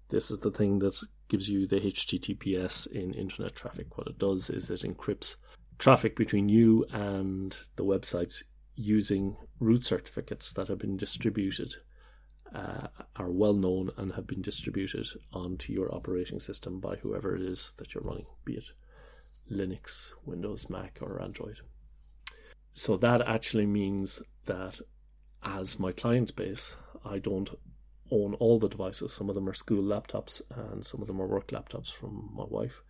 This 0.08 0.32
is 0.32 0.40
the 0.40 0.50
thing 0.50 0.80
that 0.80 1.00
gives 1.28 1.48
you 1.48 1.68
the 1.68 1.80
HTTPS 1.80 2.90
in 2.90 3.14
internet 3.14 3.54
traffic. 3.54 3.96
What 3.96 4.08
it 4.08 4.18
does 4.18 4.50
is 4.50 4.68
it 4.68 4.80
encrypts 4.80 5.36
traffic 5.78 6.16
between 6.16 6.48
you 6.48 6.84
and 6.92 7.56
the 7.76 7.84
websites 7.84 8.42
using 8.74 9.36
root 9.60 9.84
certificates 9.84 10.52
that 10.54 10.66
have 10.66 10.78
been 10.78 10.96
distributed, 10.96 11.76
uh, 12.52 12.88
are 13.14 13.30
well 13.30 13.54
known, 13.54 13.92
and 13.96 14.14
have 14.14 14.26
been 14.26 14.42
distributed 14.42 15.06
onto 15.32 15.72
your 15.72 15.94
operating 15.94 16.40
system 16.40 16.80
by 16.80 16.96
whoever 16.96 17.36
it 17.36 17.42
is 17.42 17.70
that 17.76 17.94
you're 17.94 18.02
running, 18.02 18.26
be 18.44 18.54
it 18.54 18.64
Linux, 19.50 20.12
Windows, 20.24 20.70
Mac, 20.70 20.98
or 21.00 21.20
Android. 21.20 21.58
So 22.72 22.96
that 22.98 23.20
actually 23.22 23.66
means 23.66 24.22
that 24.46 24.80
as 25.42 25.78
my 25.78 25.92
client 25.92 26.36
base, 26.36 26.76
I 27.04 27.18
don't 27.18 27.50
own 28.10 28.34
all 28.34 28.58
the 28.58 28.68
devices. 28.68 29.12
Some 29.12 29.28
of 29.28 29.34
them 29.34 29.48
are 29.48 29.54
school 29.54 29.82
laptops 29.82 30.42
and 30.50 30.84
some 30.84 31.00
of 31.00 31.06
them 31.06 31.20
are 31.20 31.26
work 31.26 31.48
laptops 31.48 31.92
from 31.92 32.30
my 32.34 32.44
wife. 32.48 32.82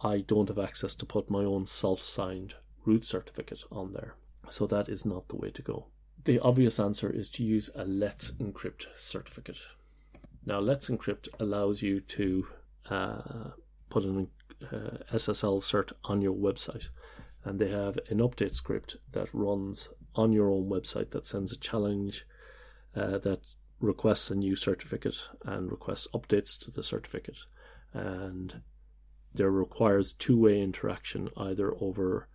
I 0.00 0.20
don't 0.20 0.48
have 0.48 0.58
access 0.58 0.94
to 0.96 1.06
put 1.06 1.30
my 1.30 1.44
own 1.44 1.66
self 1.66 2.00
signed 2.00 2.54
root 2.84 3.04
certificate 3.04 3.64
on 3.70 3.92
there. 3.92 4.14
So 4.50 4.66
that 4.66 4.88
is 4.88 5.04
not 5.04 5.28
the 5.28 5.36
way 5.36 5.50
to 5.50 5.62
go. 5.62 5.86
the 6.24 6.38
obvious 6.40 6.80
answer 6.80 7.08
is 7.08 7.30
to 7.30 7.44
use 7.44 7.70
a 7.74 7.84
Let's 7.84 8.32
Encrypt 8.32 8.86
certificate. 8.96 9.58
Now, 10.44 10.58
Let's 10.58 10.88
Encrypt 10.88 11.28
allows 11.38 11.82
you 11.82 12.00
to 12.00 12.46
uh, 12.90 13.50
put 13.88 14.04
an 14.04 14.28
uh, 14.62 14.98
SSL 15.12 15.60
cert 15.62 15.92
on 16.04 16.22
your 16.22 16.34
website, 16.34 16.88
and 17.44 17.58
they 17.58 17.70
have 17.70 17.98
an 18.08 18.18
update 18.18 18.54
script 18.54 18.96
that 19.12 19.28
runs 19.32 19.88
on 20.14 20.32
your 20.32 20.50
own 20.50 20.68
website 20.68 21.10
that 21.10 21.26
sends 21.26 21.52
a 21.52 21.58
challenge 21.58 22.26
uh, 22.94 23.18
that 23.18 23.40
requests 23.80 24.30
a 24.30 24.34
new 24.34 24.56
certificate 24.56 25.28
and 25.44 25.70
requests 25.70 26.08
updates 26.14 26.58
to 26.58 26.70
the 26.70 26.82
certificate. 26.82 27.38
And 27.92 28.62
there 29.34 29.50
requires 29.50 30.12
two 30.12 30.38
way 30.38 30.60
interaction 30.60 31.28
either 31.36 31.74
over 31.80 32.28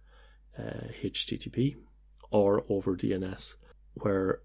uh, 0.57 0.87
HTTP 1.03 1.75
or 2.29 2.63
over 2.69 2.95
DNS, 2.95 3.55
where 3.95 4.41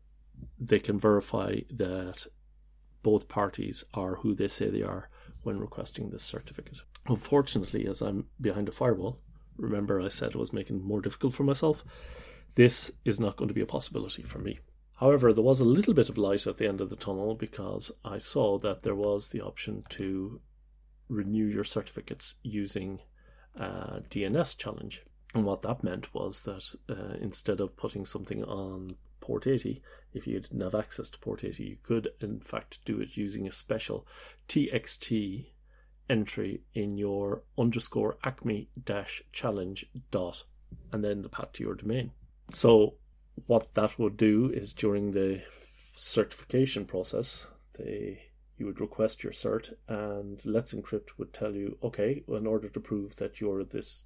they 0.58 0.78
can 0.78 0.98
verify 0.98 1.60
that 1.70 2.26
both 3.02 3.28
parties 3.28 3.84
are 3.94 4.16
who 4.16 4.34
they 4.34 4.48
say 4.48 4.68
they 4.68 4.82
are 4.82 5.08
when 5.42 5.60
requesting 5.60 6.10
this 6.10 6.24
certificate. 6.24 6.78
Unfortunately, 7.08 7.86
as 7.86 8.00
I'm 8.00 8.26
behind 8.40 8.68
a 8.68 8.72
firewall, 8.72 9.18
remember 9.56 10.00
I 10.00 10.08
said 10.08 10.30
it 10.30 10.36
was 10.36 10.52
making 10.52 10.76
it 10.76 10.84
more 10.84 11.00
difficult 11.00 11.34
for 11.34 11.44
myself, 11.44 11.84
this 12.56 12.90
is 13.04 13.20
not 13.20 13.36
going 13.36 13.48
to 13.48 13.54
be 13.54 13.60
a 13.60 13.66
possibility 13.66 14.22
for 14.22 14.38
me. 14.38 14.58
However, 14.96 15.32
there 15.32 15.44
was 15.44 15.60
a 15.60 15.64
little 15.64 15.92
bit 15.92 16.08
of 16.08 16.16
light 16.16 16.46
at 16.46 16.56
the 16.56 16.66
end 16.66 16.80
of 16.80 16.88
the 16.88 16.96
tunnel 16.96 17.34
because 17.34 17.92
I 18.04 18.18
saw 18.18 18.58
that 18.58 18.82
there 18.82 18.94
was 18.94 19.28
the 19.28 19.42
option 19.42 19.84
to 19.90 20.40
renew 21.08 21.44
your 21.44 21.64
certificates 21.64 22.36
using 22.42 23.00
a 23.54 24.00
DNS 24.08 24.56
challenge. 24.56 25.02
And 25.34 25.44
what 25.44 25.62
that 25.62 25.84
meant 25.84 26.14
was 26.14 26.42
that 26.42 26.74
uh, 26.88 27.16
instead 27.20 27.60
of 27.60 27.76
putting 27.76 28.06
something 28.06 28.42
on 28.44 28.96
port 29.20 29.46
80, 29.46 29.82
if 30.14 30.26
you 30.26 30.40
didn't 30.40 30.62
have 30.62 30.74
access 30.74 31.10
to 31.10 31.18
port 31.18 31.44
80, 31.44 31.62
you 31.62 31.76
could 31.82 32.08
in 32.20 32.40
fact 32.40 32.84
do 32.86 32.98
it 33.00 33.18
using 33.18 33.46
a 33.46 33.52
special 33.52 34.06
TXT 34.48 35.48
entry 36.08 36.62
in 36.74 36.96
your 36.96 37.42
underscore 37.58 38.16
acme 38.24 38.68
dash 38.84 39.22
challenge 39.32 39.86
dot 40.10 40.44
and 40.92 41.02
then 41.02 41.22
the 41.22 41.28
path 41.28 41.52
to 41.54 41.64
your 41.64 41.74
domain. 41.74 42.12
So 42.52 42.94
what 43.46 43.74
that 43.74 43.98
would 43.98 44.16
do 44.16 44.50
is 44.52 44.72
during 44.72 45.12
the 45.12 45.42
certification 45.94 46.84
process, 46.84 47.46
they 47.78 48.22
you 48.58 48.64
would 48.64 48.80
request 48.80 49.22
your 49.22 49.32
cert, 49.32 49.74
and 49.86 50.40
Let's 50.46 50.72
Encrypt 50.72 51.18
would 51.18 51.34
tell 51.34 51.54
you, 51.54 51.76
okay, 51.82 52.24
in 52.26 52.46
order 52.46 52.70
to 52.70 52.80
prove 52.80 53.16
that 53.16 53.38
you're 53.38 53.64
this 53.64 54.04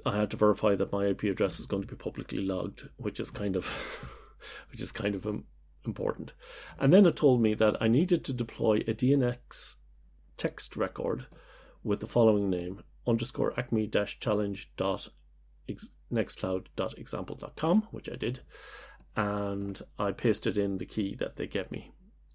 I 0.05 0.15
had 0.15 0.31
to 0.31 0.37
verify 0.37 0.75
that 0.75 0.93
my 0.93 1.07
IP 1.07 1.23
address 1.23 1.59
is 1.59 1.65
going 1.65 1.81
to 1.81 1.89
be 1.89 1.97
publicly 1.97 2.37
logged, 2.37 2.87
which 2.95 3.19
is 3.19 3.29
kind 3.29 3.57
of, 3.57 3.65
which 4.71 4.79
is 4.79 4.93
kind 4.93 5.13
of 5.13 5.27
um, 5.27 5.43
important. 5.85 6.31
And 6.79 6.93
then 6.93 7.05
it 7.05 7.17
told 7.17 7.41
me 7.41 7.53
that 7.55 7.75
I 7.81 7.89
needed 7.89 8.23
to 8.23 8.31
deploy 8.31 8.77
a 8.87 8.93
DNS 8.93 9.75
text 10.37 10.77
record 10.77 11.25
with 11.83 11.99
the 11.99 12.07
following 12.07 12.49
name 12.49 12.81
underscore 13.05 13.53
acme 13.59 13.87
dash 13.87 14.21
challenge 14.21 14.71
dot 14.77 15.09
which 17.91 18.09
I 18.09 18.15
did, 18.15 18.39
and 19.17 19.81
I 19.99 20.13
pasted 20.13 20.57
in 20.57 20.77
the 20.77 20.85
key 20.85 21.13
that 21.19 21.35
they 21.35 21.47
gave 21.47 21.69
me. 21.71 21.91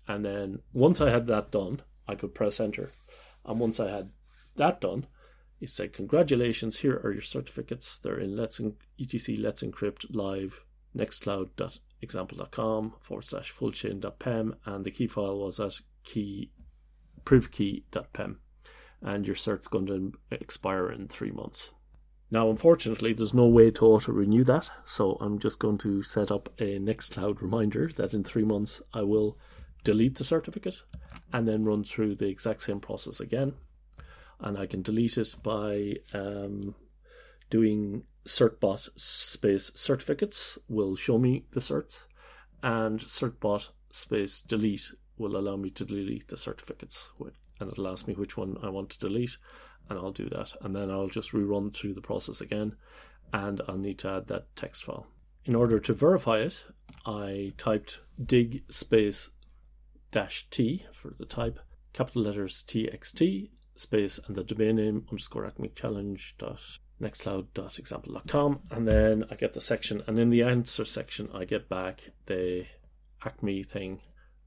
And 0.08 0.24
then 0.24 0.60
once 0.72 1.00
I 1.00 1.10
had 1.10 1.26
that 1.28 1.50
done, 1.50 1.82
I 2.08 2.14
could 2.14 2.34
press 2.34 2.60
enter. 2.60 2.90
And 3.44 3.60
once 3.60 3.78
I 3.80 3.90
had 3.90 4.10
that 4.56 4.80
done, 4.80 5.06
it 5.60 5.70
said, 5.70 5.92
Congratulations, 5.92 6.78
here 6.78 7.00
are 7.04 7.12
your 7.12 7.22
certificates. 7.22 7.98
They're 7.98 8.18
in 8.18 8.36
Let's 8.36 8.58
en- 8.60 8.74
etc 9.00 9.36
Let's 9.38 9.62
Encrypt 9.62 10.06
Live 10.14 10.64
nextcloud.example.com 10.96 12.94
forward 13.00 13.24
slash 13.24 13.52
fullchain.pem 13.52 14.56
and 14.66 14.84
the 14.84 14.90
key 14.90 15.06
file 15.06 15.38
was 15.38 15.58
at 15.58 15.80
key 16.04 16.50
privkey.pem 17.24 18.40
and 19.00 19.26
your 19.26 19.36
cert's 19.36 19.68
going 19.68 19.86
to 19.86 20.12
expire 20.30 20.90
in 20.90 21.08
three 21.08 21.30
months. 21.30 21.72
Now, 22.30 22.48
unfortunately, 22.48 23.12
there's 23.12 23.34
no 23.34 23.46
way 23.46 23.70
to 23.72 23.84
auto 23.84 24.12
renew 24.12 24.42
that, 24.44 24.70
so 24.84 25.18
I'm 25.20 25.38
just 25.38 25.58
going 25.58 25.76
to 25.78 26.02
set 26.02 26.30
up 26.30 26.48
a 26.58 26.78
Nextcloud 26.78 27.42
reminder 27.42 27.90
that 27.96 28.14
in 28.14 28.24
three 28.24 28.44
months 28.44 28.80
I 28.94 29.02
will 29.02 29.36
delete 29.84 30.16
the 30.16 30.24
certificate 30.24 30.82
and 31.32 31.48
then 31.48 31.64
run 31.64 31.84
through 31.84 32.14
the 32.14 32.28
exact 32.28 32.62
same 32.62 32.80
process 32.80 33.20
again 33.20 33.54
and 34.42 34.58
I 34.58 34.66
can 34.66 34.82
delete 34.82 35.16
it 35.16 35.36
by 35.42 35.94
um, 36.12 36.74
doing 37.48 38.02
certbot 38.26 38.88
space 38.96 39.70
certificates 39.74 40.58
will 40.68 40.96
show 40.96 41.18
me 41.18 41.46
the 41.52 41.60
certs, 41.60 42.04
and 42.62 43.00
certbot 43.00 43.70
space 43.92 44.40
delete 44.40 44.90
will 45.16 45.36
allow 45.36 45.56
me 45.56 45.70
to 45.70 45.84
delete 45.84 46.28
the 46.28 46.36
certificates, 46.36 47.08
and 47.60 47.70
it'll 47.70 47.88
ask 47.88 48.08
me 48.08 48.14
which 48.14 48.36
one 48.36 48.56
I 48.62 48.68
want 48.68 48.90
to 48.90 48.98
delete, 48.98 49.36
and 49.88 49.98
I'll 49.98 50.12
do 50.12 50.28
that, 50.30 50.54
and 50.60 50.74
then 50.74 50.90
I'll 50.90 51.08
just 51.08 51.32
rerun 51.32 51.72
through 51.72 51.94
the 51.94 52.00
process 52.00 52.40
again, 52.40 52.74
and 53.32 53.60
I'll 53.68 53.78
need 53.78 53.98
to 54.00 54.10
add 54.10 54.26
that 54.26 54.54
text 54.56 54.84
file. 54.84 55.06
In 55.44 55.54
order 55.54 55.78
to 55.80 55.92
verify 55.92 56.38
it, 56.38 56.64
I 57.06 57.52
typed 57.58 58.00
dig 58.24 58.64
space 58.68 59.30
dash 60.12 60.46
t 60.50 60.86
for 60.92 61.12
the 61.18 61.26
type, 61.26 61.58
capital 61.92 62.22
letters 62.22 62.62
txt, 62.68 63.50
space 63.74 64.20
and 64.26 64.36
the 64.36 64.44
domain 64.44 64.76
name 64.76 65.04
underscore 65.10 65.46
acme 65.46 65.72
challenge 65.74 66.36
dot 66.38 66.60
com. 68.28 68.60
And 68.70 68.86
then 68.86 69.24
I 69.30 69.34
get 69.34 69.54
the 69.54 69.60
section 69.60 70.02
and 70.06 70.18
in 70.18 70.30
the 70.30 70.42
answer 70.42 70.84
section 70.84 71.28
I 71.34 71.44
get 71.46 71.68
back 71.68 72.12
the 72.26 72.66
acme 73.24 73.64
thing 73.64 74.00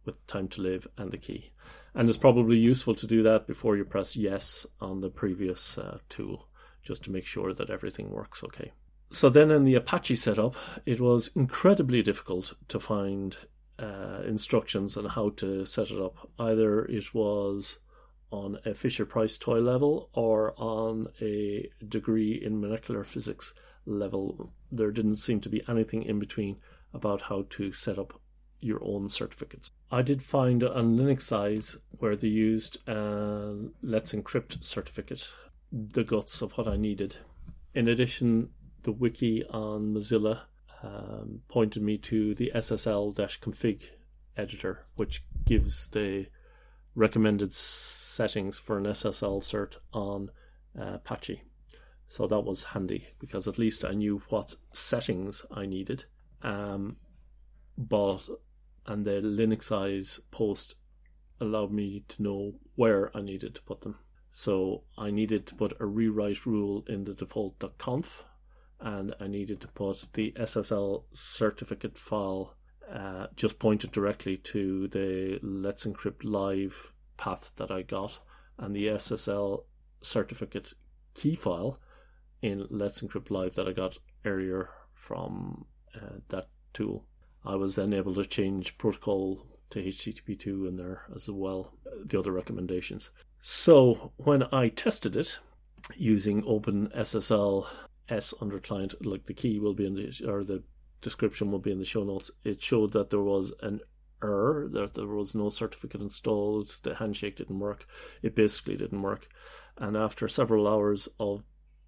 with 0.06 0.26
time 0.28 0.48
to 0.50 0.62
live 0.62 0.88
and 0.98 1.12
the 1.12 1.18
key. 1.18 1.52
And 1.96 2.08
it's 2.08 2.18
probably 2.18 2.58
useful 2.58 2.94
to 2.96 3.08
do 3.08 3.24
that 3.24 3.48
before 3.48 3.76
you 3.76 3.84
press 3.84 4.16
yes 4.16 4.66
on 4.80 5.02
the 5.02 5.10
previous 5.10 5.78
uh, 5.78 5.98
tool 6.08 6.48
just 6.84 7.04
to 7.06 7.12
make 7.12 7.26
sure 7.26 7.54
that 7.54 7.72
everything 7.72 8.12
works 8.12 8.44
okay. 8.44 8.72
So 9.10 9.30
then 9.30 9.50
in 9.50 9.64
the 9.64 9.76
apache 9.76 10.16
setup 10.16 10.56
it 10.86 11.02
was 11.02 11.32
incredibly 11.36 12.04
difficult 12.04 12.54
to 12.68 12.80
find 12.80 13.38
uh, 13.80 14.22
instructions 14.26 14.96
on 14.98 15.06
how 15.06 15.30
to 15.30 15.66
set 15.66 15.92
it 15.92 16.02
up 16.02 16.30
either 16.40 16.86
it 16.86 17.14
was 17.14 17.80
on 18.32 18.58
a 18.66 18.74
Fisher 18.74 19.06
Price 19.06 19.38
toy 19.38 19.60
level 19.60 20.10
or 20.14 20.54
on 20.58 21.08
a 21.22 21.70
degree 21.88 22.34
in 22.34 22.60
molecular 22.60 23.04
physics 23.04 23.54
level. 23.86 24.52
There 24.72 24.92
didn't 24.92 25.18
seem 25.18 25.40
to 25.42 25.50
be 25.50 25.64
anything 25.68 26.04
in 26.04 26.20
between 26.20 26.58
about 26.94 27.24
how 27.24 27.46
to 27.52 27.72
set 27.72 28.00
up 28.00 28.20
your 28.60 28.84
own 28.84 29.10
certificates. 29.10 29.70
I 29.92 30.02
did 30.02 30.24
find 30.24 30.64
on 30.64 30.98
Linuxize 30.98 31.78
where 32.00 32.16
they 32.16 32.28
used 32.28 32.78
a 32.88 33.56
Let's 33.82 34.14
Encrypt 34.14 34.64
certificate, 34.64 35.30
the 35.72 36.04
guts 36.04 36.42
of 36.42 36.58
what 36.58 36.68
I 36.68 36.78
needed. 36.78 37.18
In 37.74 37.88
addition, 37.88 38.50
the 38.84 38.92
wiki 38.92 39.44
on 39.50 39.94
Mozilla 39.94 40.42
um, 40.84 41.42
pointed 41.48 41.82
me 41.82 41.98
to 42.00 42.36
the 42.36 42.52
SSL-config 42.56 43.82
editor, 44.38 44.86
which 44.96 45.24
gives 45.46 45.88
the 45.90 46.28
recommended 46.96 47.54
settings 47.54 48.58
for 48.58 48.78
an 48.78 48.86
SSL 48.86 49.42
cert 49.42 49.78
on 49.94 50.30
uh, 50.80 50.96
Apache. 50.96 51.42
So 52.08 52.28
that 52.28 52.42
was 52.42 52.64
handy 52.64 53.08
because 53.20 53.48
at 53.48 53.58
least 53.58 53.84
I 53.84 53.92
knew 53.92 54.22
what 54.30 54.56
settings 54.74 55.46
I 55.52 55.66
needed. 55.66 56.06
Um, 56.42 56.98
but 57.78 58.30
and 58.86 59.06
the 59.06 59.22
Linuxize 59.22 60.20
post 60.32 60.76
allowed 61.42 61.72
me 61.72 62.06
to 62.08 62.22
know 62.22 62.54
where 62.76 63.16
I 63.18 63.22
needed 63.22 63.56
to 63.56 63.62
put 63.64 63.82
them. 63.82 63.98
So 64.32 64.84
I 64.98 65.12
needed 65.12 65.48
to 65.48 65.56
put 65.56 65.80
a 65.80 65.86
rewrite 65.86 66.46
rule 66.46 66.84
in 66.88 67.06
the 67.06 67.14
default.conf 67.14 68.24
and 68.80 69.16
I 69.20 69.28
needed 69.28 69.62
to 69.62 69.68
put 69.68 70.08
the 70.14 70.32
SSL 70.34 71.04
certificate 71.14 71.98
file 71.98 72.56
uh, 72.92 73.28
just 73.36 73.58
pointed 73.58 73.92
directly 73.92 74.38
to 74.38 74.88
the 74.90 75.40
Let's 75.42 75.86
Encrypt 75.86 76.24
Live 76.24 76.94
path 77.18 77.52
that 77.56 77.72
I 77.72 77.82
got 77.82 78.20
and 78.58 78.76
the 78.76 78.88
SSL 78.88 79.64
certificate 80.02 80.74
key 81.14 81.36
file 81.36 81.80
in 82.42 82.68
Let's 82.70 83.02
Encrypt 83.02 83.32
Live 83.32 83.56
that 83.56 83.68
I 83.68 83.72
got 83.72 83.98
earlier 84.24 84.70
from 84.94 85.66
uh, 85.96 86.20
that 86.30 86.50
tool. 86.74 87.08
I 87.44 87.56
was 87.56 87.76
then 87.76 87.94
able 87.94 88.14
to 88.16 88.26
change 88.26 88.78
protocol 88.78 89.46
to 89.72 89.82
HTTP2 89.82 90.68
in 90.68 90.78
there 90.78 91.04
as 91.16 91.30
well, 91.30 91.74
the 92.06 92.20
other 92.20 92.32
recommendations. 92.32 93.10
So 93.42 94.14
when 94.18 94.44
I 94.52 94.70
tested 94.70 95.16
it 95.16 95.40
using 95.96 96.44
OpenSSL 96.44 97.68
S 98.10 98.34
under 98.42 98.60
client, 98.60 98.94
like 99.06 99.26
the 99.26 99.34
key 99.34 99.60
will 99.60 99.74
be 99.74 99.86
in 99.86 99.96
the, 99.96 100.14
or 100.28 100.44
the 100.44 100.64
description 101.02 101.52
will 101.52 101.60
be 101.60 101.72
in 101.72 101.80
the 101.80 101.86
show 101.86 102.04
notes, 102.04 102.32
it 102.44 102.62
showed 102.62 102.94
that 102.94 103.10
there 103.10 103.22
was 103.22 103.54
an 103.62 103.80
error, 104.24 104.68
that 104.72 104.94
there 104.94 105.08
was 105.08 105.36
no 105.36 105.50
certificate 105.50 106.02
installed, 106.02 106.78
the 106.84 106.96
handshake 106.96 107.38
didn't 107.38 107.60
work. 107.60 107.86
It 108.22 108.36
basically 108.36 108.78
didn't 108.78 109.02
work. 109.02 109.28
And 109.78 109.96
after 109.98 110.28
several 110.28 110.68
hours 110.68 111.08
of 111.20 111.44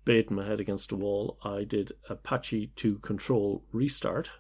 baiting 0.06 0.36
my 0.38 0.46
head 0.46 0.60
against 0.60 0.90
the 0.90 0.96
wall, 0.96 1.38
I 1.44 1.64
did 1.64 1.94
Apache 2.10 2.72
to 2.78 3.00
control 3.00 3.64
restart. 3.72 4.32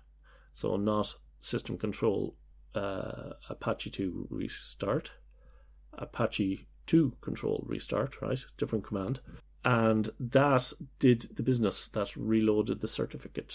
So 0.53 0.75
not 0.77 1.15
system 1.41 1.77
control 1.77 2.35
uh, 2.75 3.33
Apache 3.49 3.89
2 3.91 4.27
restart, 4.29 5.11
Apache 5.93 6.67
2 6.85 7.13
control 7.21 7.63
restart, 7.67 8.21
right? 8.21 8.43
Different 8.57 8.85
command. 8.85 9.19
And 9.67 10.11
that 10.17 10.71
did 10.97 11.23
the 11.35 11.43
business. 11.43 11.89
That 11.89 12.15
reloaded 12.15 12.79
the 12.79 12.87
certificate 12.87 13.53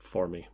for 0.00 0.26
me. 0.26 0.48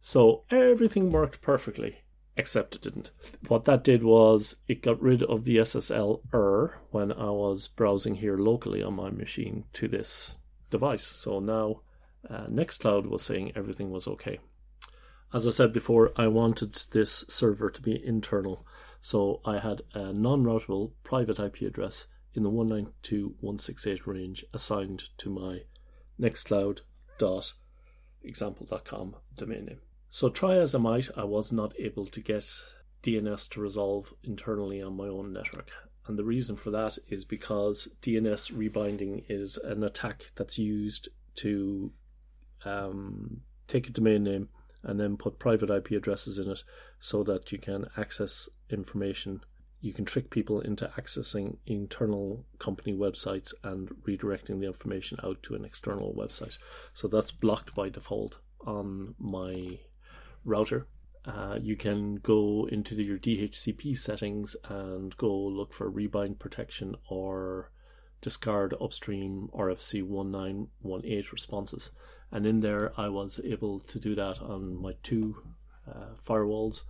So 0.00 0.42
everything 0.50 1.10
worked 1.10 1.40
perfectly, 1.40 1.98
except 2.36 2.74
it 2.74 2.82
didn't. 2.82 3.12
What 3.46 3.64
that 3.66 3.84
did 3.84 4.02
was 4.02 4.56
it 4.66 4.82
got 4.82 5.00
rid 5.00 5.22
of 5.22 5.44
the 5.44 5.58
SSL 5.58 6.22
error 6.34 6.80
when 6.90 7.12
I 7.12 7.30
was 7.30 7.68
browsing 7.68 8.16
here 8.16 8.36
locally 8.36 8.82
on 8.82 8.94
my 8.94 9.08
machine 9.08 9.66
to 9.74 9.86
this 9.86 10.38
device. 10.68 11.06
So 11.06 11.38
now 11.38 11.82
uh, 12.28 12.46
Nextcloud 12.48 13.08
was 13.08 13.22
saying 13.22 13.52
everything 13.54 13.92
was 13.92 14.08
okay. 14.08 14.40
As 15.32 15.46
I 15.46 15.50
said 15.50 15.72
before, 15.72 16.10
I 16.16 16.26
wanted 16.26 16.74
this 16.90 17.24
server 17.28 17.70
to 17.70 17.80
be 17.80 18.04
internal, 18.04 18.66
so 19.00 19.40
I 19.44 19.60
had 19.60 19.82
a 19.94 20.12
non 20.12 20.42
routable 20.42 20.94
private 21.04 21.38
IP 21.38 21.60
address 21.60 22.08
in 22.38 22.44
the 22.44 22.50
192.168 22.50 24.06
range 24.06 24.46
assigned 24.54 25.04
to 25.18 25.28
my 25.28 25.64
nextcloud.example.com 26.20 29.16
domain 29.36 29.64
name. 29.64 29.80
So, 30.10 30.30
try 30.30 30.56
as 30.56 30.74
I 30.74 30.78
might, 30.78 31.10
I 31.16 31.24
was 31.24 31.52
not 31.52 31.74
able 31.78 32.06
to 32.06 32.20
get 32.20 32.44
DNS 33.02 33.50
to 33.50 33.60
resolve 33.60 34.14
internally 34.22 34.80
on 34.80 34.96
my 34.96 35.08
own 35.08 35.32
network. 35.32 35.72
And 36.06 36.16
the 36.16 36.24
reason 36.24 36.54
for 36.54 36.70
that 36.70 36.96
is 37.08 37.24
because 37.24 37.88
DNS 38.02 38.56
rebinding 38.56 39.24
is 39.28 39.56
an 39.58 39.82
attack 39.82 40.30
that's 40.36 40.58
used 40.58 41.08
to 41.36 41.90
um, 42.64 43.40
take 43.66 43.88
a 43.88 43.92
domain 43.92 44.22
name 44.22 44.48
and 44.84 45.00
then 45.00 45.16
put 45.16 45.40
private 45.40 45.70
IP 45.70 45.90
addresses 45.90 46.38
in 46.38 46.48
it 46.48 46.62
so 47.00 47.24
that 47.24 47.50
you 47.50 47.58
can 47.58 47.86
access 47.96 48.48
information. 48.70 49.40
You 49.80 49.92
can 49.92 50.04
trick 50.04 50.30
people 50.30 50.60
into 50.60 50.90
accessing 50.98 51.58
internal 51.66 52.44
company 52.58 52.92
websites 52.92 53.54
and 53.62 53.88
redirecting 54.06 54.60
the 54.60 54.66
information 54.66 55.18
out 55.22 55.42
to 55.44 55.54
an 55.54 55.64
external 55.64 56.14
website. 56.14 56.58
So 56.94 57.06
that's 57.08 57.30
blocked 57.30 57.74
by 57.74 57.88
default 57.88 58.38
on 58.66 59.14
my 59.18 59.78
router. 60.44 60.86
Uh, 61.24 61.58
you 61.60 61.76
can 61.76 62.16
go 62.16 62.66
into 62.70 62.94
the, 62.94 63.04
your 63.04 63.18
DHCP 63.18 63.96
settings 63.98 64.56
and 64.68 65.16
go 65.16 65.32
look 65.32 65.72
for 65.72 65.90
rebind 65.90 66.38
protection 66.38 66.96
or 67.08 67.70
discard 68.20 68.74
upstream 68.80 69.48
RFC 69.54 70.02
1918 70.02 71.24
responses 71.30 71.92
and 72.30 72.46
in 72.46 72.60
there 72.60 72.92
I 72.96 73.08
was 73.08 73.40
able 73.44 73.80
to 73.80 73.98
do 73.98 74.14
that 74.14 74.40
on 74.40 74.80
my 74.80 74.94
two 75.02 75.42
uh, 75.88 76.14
firewalls, 76.26 76.82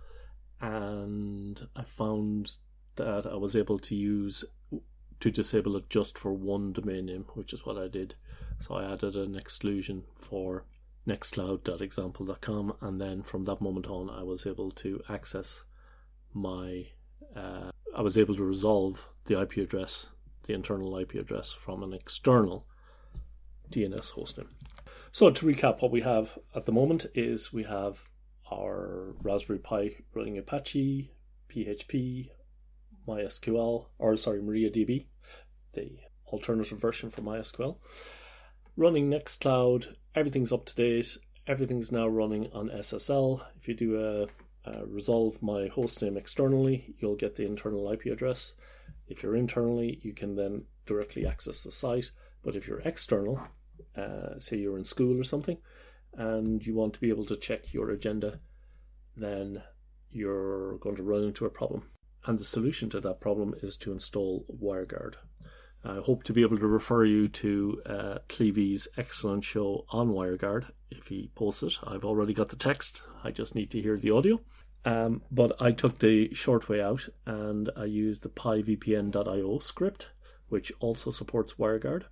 and 0.59 1.67
I 1.75 1.83
found 1.83 2.57
that 2.99 3.25
I 3.25 3.35
was 3.35 3.55
able 3.55 3.79
to 3.79 3.95
use 3.95 4.45
to 5.19 5.31
disable 5.31 5.75
it 5.75 5.89
just 5.89 6.17
for 6.17 6.31
one 6.31 6.71
domain 6.71 7.07
name, 7.07 7.25
which 7.33 7.51
is 7.51 7.65
what 7.65 7.77
I 7.77 7.87
did. 7.87 8.15
So 8.59 8.75
I 8.75 8.91
added 8.91 9.15
an 9.15 9.35
exclusion 9.35 10.03
for 10.17 10.65
nextcloud.example.com, 11.07 12.73
and 12.81 13.01
then 13.01 13.23
from 13.23 13.45
that 13.45 13.61
moment 13.61 13.87
on, 13.87 14.09
I 14.09 14.23
was 14.23 14.45
able 14.45 14.71
to 14.71 15.01
access 15.09 15.63
my. 16.33 16.87
Uh, 17.35 17.71
I 17.95 18.01
was 18.01 18.17
able 18.17 18.35
to 18.35 18.43
resolve 18.43 19.07
the 19.25 19.41
IP 19.41 19.57
address, 19.57 20.07
the 20.43 20.53
internal 20.53 20.97
IP 20.97 21.15
address, 21.15 21.51
from 21.51 21.83
an 21.83 21.93
external 21.93 22.65
DNS 23.71 24.13
hostname. 24.13 24.49
So 25.11 25.31
to 25.31 25.45
recap, 25.45 25.81
what 25.81 25.91
we 25.91 26.01
have 26.01 26.37
at 26.55 26.65
the 26.65 26.71
moment 26.71 27.05
is 27.15 27.51
we 27.51 27.63
have 27.63 28.03
our 28.51 29.15
Raspberry 29.21 29.59
Pi 29.59 29.95
running 30.13 30.37
Apache, 30.37 31.11
PHP, 31.49 32.29
MySQL, 33.09 33.87
or 33.97 34.17
sorry, 34.17 34.41
MariaDB, 34.41 35.07
the 35.73 35.97
alternative 36.27 36.79
version 36.79 37.09
for 37.09 37.21
MySQL. 37.21 37.77
Running 38.77 39.09
Nextcloud, 39.09 39.95
everything's 40.15 40.51
up 40.51 40.65
to 40.65 40.75
date. 40.75 41.17
Everything's 41.47 41.91
now 41.91 42.07
running 42.07 42.51
on 42.53 42.69
SSL. 42.69 43.43
If 43.59 43.67
you 43.67 43.73
do 43.73 43.99
a, 43.99 44.69
a 44.69 44.85
resolve 44.85 45.41
my 45.41 45.67
hostname 45.67 46.17
externally, 46.17 46.95
you'll 46.99 47.15
get 47.15 47.35
the 47.35 47.45
internal 47.45 47.91
IP 47.91 48.05
address. 48.05 48.53
If 49.07 49.23
you're 49.23 49.35
internally, 49.35 49.99
you 50.03 50.13
can 50.13 50.35
then 50.35 50.65
directly 50.85 51.25
access 51.25 51.63
the 51.63 51.71
site. 51.71 52.11
But 52.43 52.55
if 52.55 52.67
you're 52.67 52.79
external, 52.81 53.41
uh, 53.97 54.39
say 54.39 54.57
you're 54.57 54.77
in 54.77 54.85
school 54.85 55.19
or 55.19 55.23
something, 55.23 55.57
and 56.13 56.65
you 56.65 56.75
want 56.75 56.93
to 56.93 56.99
be 56.99 57.09
able 57.09 57.25
to 57.25 57.35
check 57.35 57.73
your 57.73 57.89
agenda, 57.89 58.39
then 59.17 59.63
you're 60.11 60.77
going 60.77 60.95
to 60.95 61.03
run 61.03 61.23
into 61.23 61.45
a 61.45 61.49
problem. 61.49 61.83
And 62.29 62.37
the 62.37 62.45
solution 62.45 62.91
to 62.91 63.01
that 63.01 63.21
problem 63.21 63.55
is 63.63 63.75
to 63.77 63.91
install 63.91 64.45
WireGuard. 64.61 65.15
I 65.83 65.95
hope 65.95 66.23
to 66.25 66.31
be 66.31 66.43
able 66.43 66.59
to 66.59 66.67
refer 66.67 67.03
you 67.03 67.27
to 67.27 67.81
uh, 67.87 68.17
excellent 68.97 69.43
show 69.43 69.85
on 69.89 70.09
WireGuard 70.09 70.69
if 70.91 71.07
he 71.07 71.31
posts 71.33 71.63
it. 71.63 71.73
I've 71.83 72.05
already 72.05 72.35
got 72.35 72.49
the 72.49 72.55
text, 72.55 73.01
I 73.23 73.31
just 73.31 73.55
need 73.55 73.71
to 73.71 73.81
hear 73.81 73.97
the 73.97 74.11
audio. 74.11 74.41
Um, 74.85 75.23
but 75.31 75.59
I 75.59 75.71
took 75.71 75.97
the 75.97 76.31
short 76.31 76.69
way 76.69 76.79
out 76.79 77.09
and 77.25 77.71
I 77.75 77.85
used 77.85 78.21
the 78.21 78.29
pivpn.io 78.29 79.57
script, 79.57 80.09
which 80.49 80.71
also 80.79 81.09
supports 81.09 81.55
WireGuard. 81.55 82.03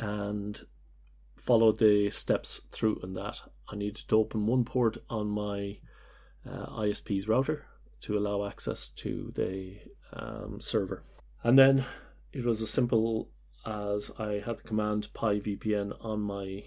And 0.00 0.60
followed 1.36 1.78
the 1.78 2.10
steps 2.10 2.62
through 2.72 2.98
in 3.04 3.14
that. 3.14 3.42
I 3.68 3.76
needed 3.76 4.08
to 4.08 4.18
open 4.18 4.44
one 4.44 4.64
port 4.64 4.98
on 5.08 5.28
my 5.28 5.78
uh, 6.44 6.82
ISP's 6.82 7.28
router 7.28 7.66
to 8.02 8.18
allow 8.18 8.46
access 8.46 8.88
to 8.88 9.32
the 9.34 9.78
um, 10.12 10.60
server. 10.60 11.04
And 11.42 11.58
then 11.58 11.84
it 12.32 12.44
was 12.44 12.60
as 12.60 12.70
simple 12.70 13.30
as 13.64 14.10
I 14.18 14.42
had 14.44 14.58
the 14.58 14.62
command 14.62 15.08
pivpn 15.14 15.92
on 16.04 16.20
my 16.20 16.64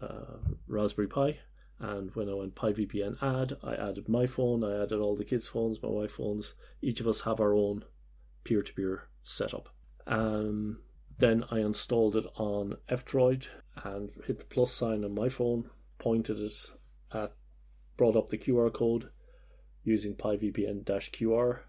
uh, 0.00 0.38
Raspberry 0.66 1.08
Pi. 1.08 1.38
And 1.78 2.14
when 2.14 2.28
I 2.28 2.34
went 2.34 2.54
pivpn 2.54 3.16
add, 3.22 3.56
I 3.62 3.74
added 3.74 4.08
my 4.08 4.26
phone, 4.26 4.62
I 4.62 4.82
added 4.82 5.00
all 5.00 5.16
the 5.16 5.24
kids' 5.24 5.48
phones, 5.48 5.82
my 5.82 5.88
wife 5.88 6.12
phones. 6.12 6.54
Each 6.82 7.00
of 7.00 7.08
us 7.08 7.22
have 7.22 7.40
our 7.40 7.54
own 7.54 7.84
peer 8.44 8.62
to 8.62 8.72
peer 8.72 9.08
setup. 9.22 9.68
Um, 10.06 10.80
then 11.18 11.44
I 11.50 11.60
installed 11.60 12.16
it 12.16 12.24
on 12.36 12.76
F-Droid 12.88 13.46
and 13.84 14.10
hit 14.26 14.38
the 14.40 14.44
plus 14.46 14.72
sign 14.72 15.04
on 15.04 15.14
my 15.14 15.28
phone, 15.28 15.70
pointed 15.98 16.40
it 16.40 16.54
at, 17.12 17.32
brought 17.96 18.16
up 18.16 18.30
the 18.30 18.38
QR 18.38 18.72
code 18.72 19.10
using 19.84 20.14
PiVPN-QR, 20.14 21.60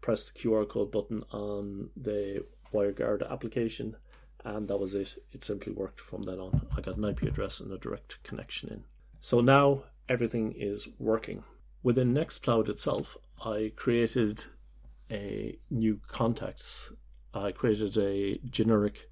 Press 0.00 0.30
the 0.30 0.38
QR 0.38 0.68
code 0.68 0.92
button 0.92 1.24
on 1.32 1.90
the 1.96 2.44
WireGuard 2.72 3.28
application, 3.28 3.96
and 4.44 4.68
that 4.68 4.78
was 4.78 4.94
it. 4.94 5.16
It 5.32 5.42
simply 5.44 5.72
worked 5.72 6.00
from 6.00 6.22
then 6.22 6.38
on. 6.38 6.66
I 6.76 6.80
got 6.80 6.96
an 6.96 7.04
IP 7.04 7.22
address 7.22 7.60
and 7.60 7.72
a 7.72 7.78
direct 7.78 8.22
connection 8.22 8.68
in. 8.68 8.84
So 9.20 9.40
now 9.40 9.84
everything 10.08 10.52
is 10.52 10.88
working. 10.98 11.42
Within 11.82 12.14
Nextcloud 12.14 12.68
itself, 12.68 13.16
I 13.44 13.72
created 13.74 14.44
a 15.10 15.58
new 15.70 16.00
contacts. 16.06 16.92
I 17.34 17.52
created 17.52 17.96
a 17.98 18.38
generic 18.48 19.10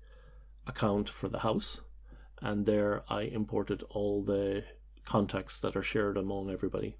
account 0.67 1.09
for 1.09 1.29
the 1.29 1.41
house, 1.41 1.81
and 2.41 2.67
there 2.67 3.03
I 3.09 3.23
imported 3.23 3.83
all 3.91 4.23
the 4.23 4.65
contacts 5.05 5.59
that 5.61 5.77
are 5.77 5.83
shared 5.83 6.17
among 6.17 6.51
everybody 6.51 6.97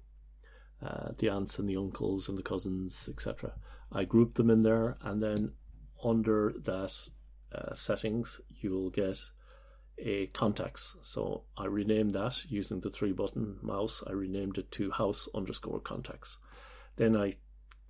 uh, 0.81 1.09
the 1.17 1.29
aunts 1.29 1.59
and 1.59 1.67
the 1.67 1.77
uncles 1.77 2.29
and 2.29 2.37
the 2.37 2.43
cousins, 2.43 3.09
etc. 3.09 3.53
I 3.91 4.03
grouped 4.03 4.35
them 4.35 4.49
in 4.49 4.63
there, 4.63 4.97
and 5.01 5.21
then 5.21 5.53
under 6.03 6.53
that 6.63 6.93
uh, 7.53 7.75
settings, 7.75 8.39
you 8.49 8.71
will 8.71 8.89
get 8.89 9.17
a 9.97 10.27
contacts. 10.27 10.95
So 11.01 11.43
I 11.57 11.65
renamed 11.65 12.13
that 12.13 12.45
using 12.49 12.81
the 12.81 12.91
three 12.91 13.11
button 13.11 13.57
mouse. 13.61 14.03
I 14.05 14.11
renamed 14.11 14.57
it 14.57 14.71
to 14.73 14.91
house 14.91 15.27
underscore 15.33 15.79
contacts. 15.79 16.37
Then 16.97 17.15
I 17.15 17.37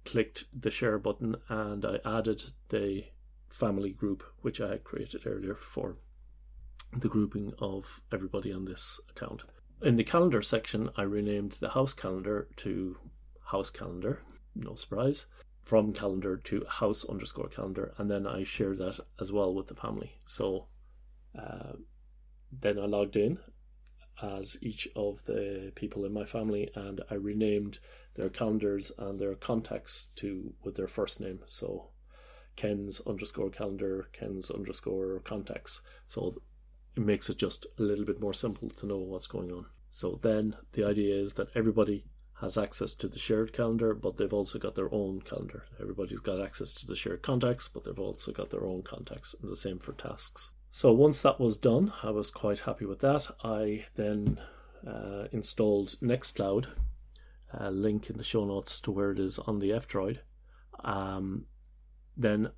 clicked 0.05 0.45
the 0.57 0.71
share 0.71 0.97
button 0.97 1.35
and 1.49 1.85
I 1.85 1.99
added 2.05 2.43
the 2.69 3.05
family 3.49 3.91
group, 3.91 4.23
which 4.41 4.61
I 4.61 4.69
had 4.69 4.83
created 4.83 5.25
earlier 5.25 5.55
for 5.55 5.97
the 6.95 7.09
grouping 7.09 7.53
of 7.59 8.01
everybody 8.13 8.53
on 8.53 8.65
this 8.65 8.99
account. 9.09 9.43
In 9.81 9.95
the 9.95 10.03
calendar 10.03 10.41
section, 10.41 10.89
I 10.97 11.03
renamed 11.03 11.53
the 11.53 11.69
house 11.69 11.93
calendar 11.93 12.47
to 12.57 12.97
house 13.45 13.69
calendar, 13.69 14.21
no 14.55 14.73
surprise, 14.73 15.27
from 15.63 15.93
calendar 15.93 16.35
to 16.35 16.65
house 16.67 17.05
underscore 17.07 17.49
calendar, 17.49 17.93
and 17.97 18.09
then 18.09 18.25
I 18.25 18.43
shared 18.43 18.79
that 18.79 18.99
as 19.19 19.31
well 19.31 19.53
with 19.53 19.67
the 19.67 19.75
family. 19.75 20.17
So 20.25 20.67
uh, 21.37 21.73
then 22.51 22.79
I 22.79 22.85
logged 22.85 23.17
in 23.17 23.37
as 24.21 24.57
each 24.61 24.87
of 24.95 25.23
the 25.25 25.71
people 25.75 26.05
in 26.05 26.11
my 26.11 26.25
family 26.25 26.71
and 26.73 27.01
I 27.11 27.13
renamed 27.13 27.77
their 28.15 28.29
calendars 28.29 28.91
and 28.97 29.19
their 29.19 29.35
contacts 29.35 30.09
to 30.15 30.55
with 30.63 30.75
their 30.75 30.87
first 30.87 31.21
name. 31.21 31.41
So 31.45 31.89
Ken's 32.55 32.99
underscore 33.05 33.51
calendar, 33.51 34.09
Ken's 34.11 34.49
underscore 34.49 35.19
contacts. 35.19 35.81
So 36.07 36.31
it 36.97 37.05
makes 37.05 37.29
it 37.29 37.37
just 37.37 37.67
a 37.77 37.83
little 37.83 38.03
bit 38.05 38.19
more 38.19 38.33
simple 38.33 38.69
to 38.69 38.87
know 38.87 38.97
what's 38.97 39.27
going 39.27 39.51
on. 39.51 39.67
So 39.91 40.19
then 40.21 40.55
the 40.73 40.83
idea 40.83 41.15
is 41.15 41.35
that 41.35 41.49
everybody 41.55 42.05
has 42.41 42.57
access 42.57 42.93
to 42.95 43.07
the 43.07 43.19
shared 43.19 43.53
calendar, 43.53 43.93
but 43.93 44.17
they've 44.17 44.33
also 44.33 44.59
got 44.59 44.75
their 44.75 44.93
own 44.93 45.21
calendar. 45.21 45.65
Everybody's 45.79 46.19
got 46.19 46.41
access 46.41 46.73
to 46.73 46.87
the 46.87 46.95
shared 46.95 47.21
contacts, 47.21 47.67
but 47.67 47.83
they've 47.83 47.99
also 47.99 48.31
got 48.31 48.49
their 48.49 48.65
own 48.65 48.81
contacts, 48.81 49.35
and 49.39 49.49
the 49.49 49.55
same 49.55 49.79
for 49.79 49.93
tasks. 49.93 50.51
So 50.71 50.91
once 50.91 51.21
that 51.21 51.39
was 51.39 51.57
done, 51.57 51.93
I 52.03 52.09
was 52.09 52.29
quite 52.29 52.61
happy 52.61 52.85
with 52.85 52.99
that. 52.99 53.27
I 53.43 53.85
then 53.95 54.39
uh, 54.85 55.25
installed 55.31 55.95
Nextcloud, 56.01 56.67
a 57.53 57.71
link 57.71 58.09
in 58.09 58.17
the 58.17 58.23
show 58.23 58.45
notes 58.45 58.79
to 58.81 58.91
where 58.91 59.11
it 59.11 59.19
is 59.19 59.39
on 59.39 59.59
the 59.59 59.71
F 59.71 59.87
Droid. 59.87 60.19
Um, 60.83 61.45
then 62.15 62.51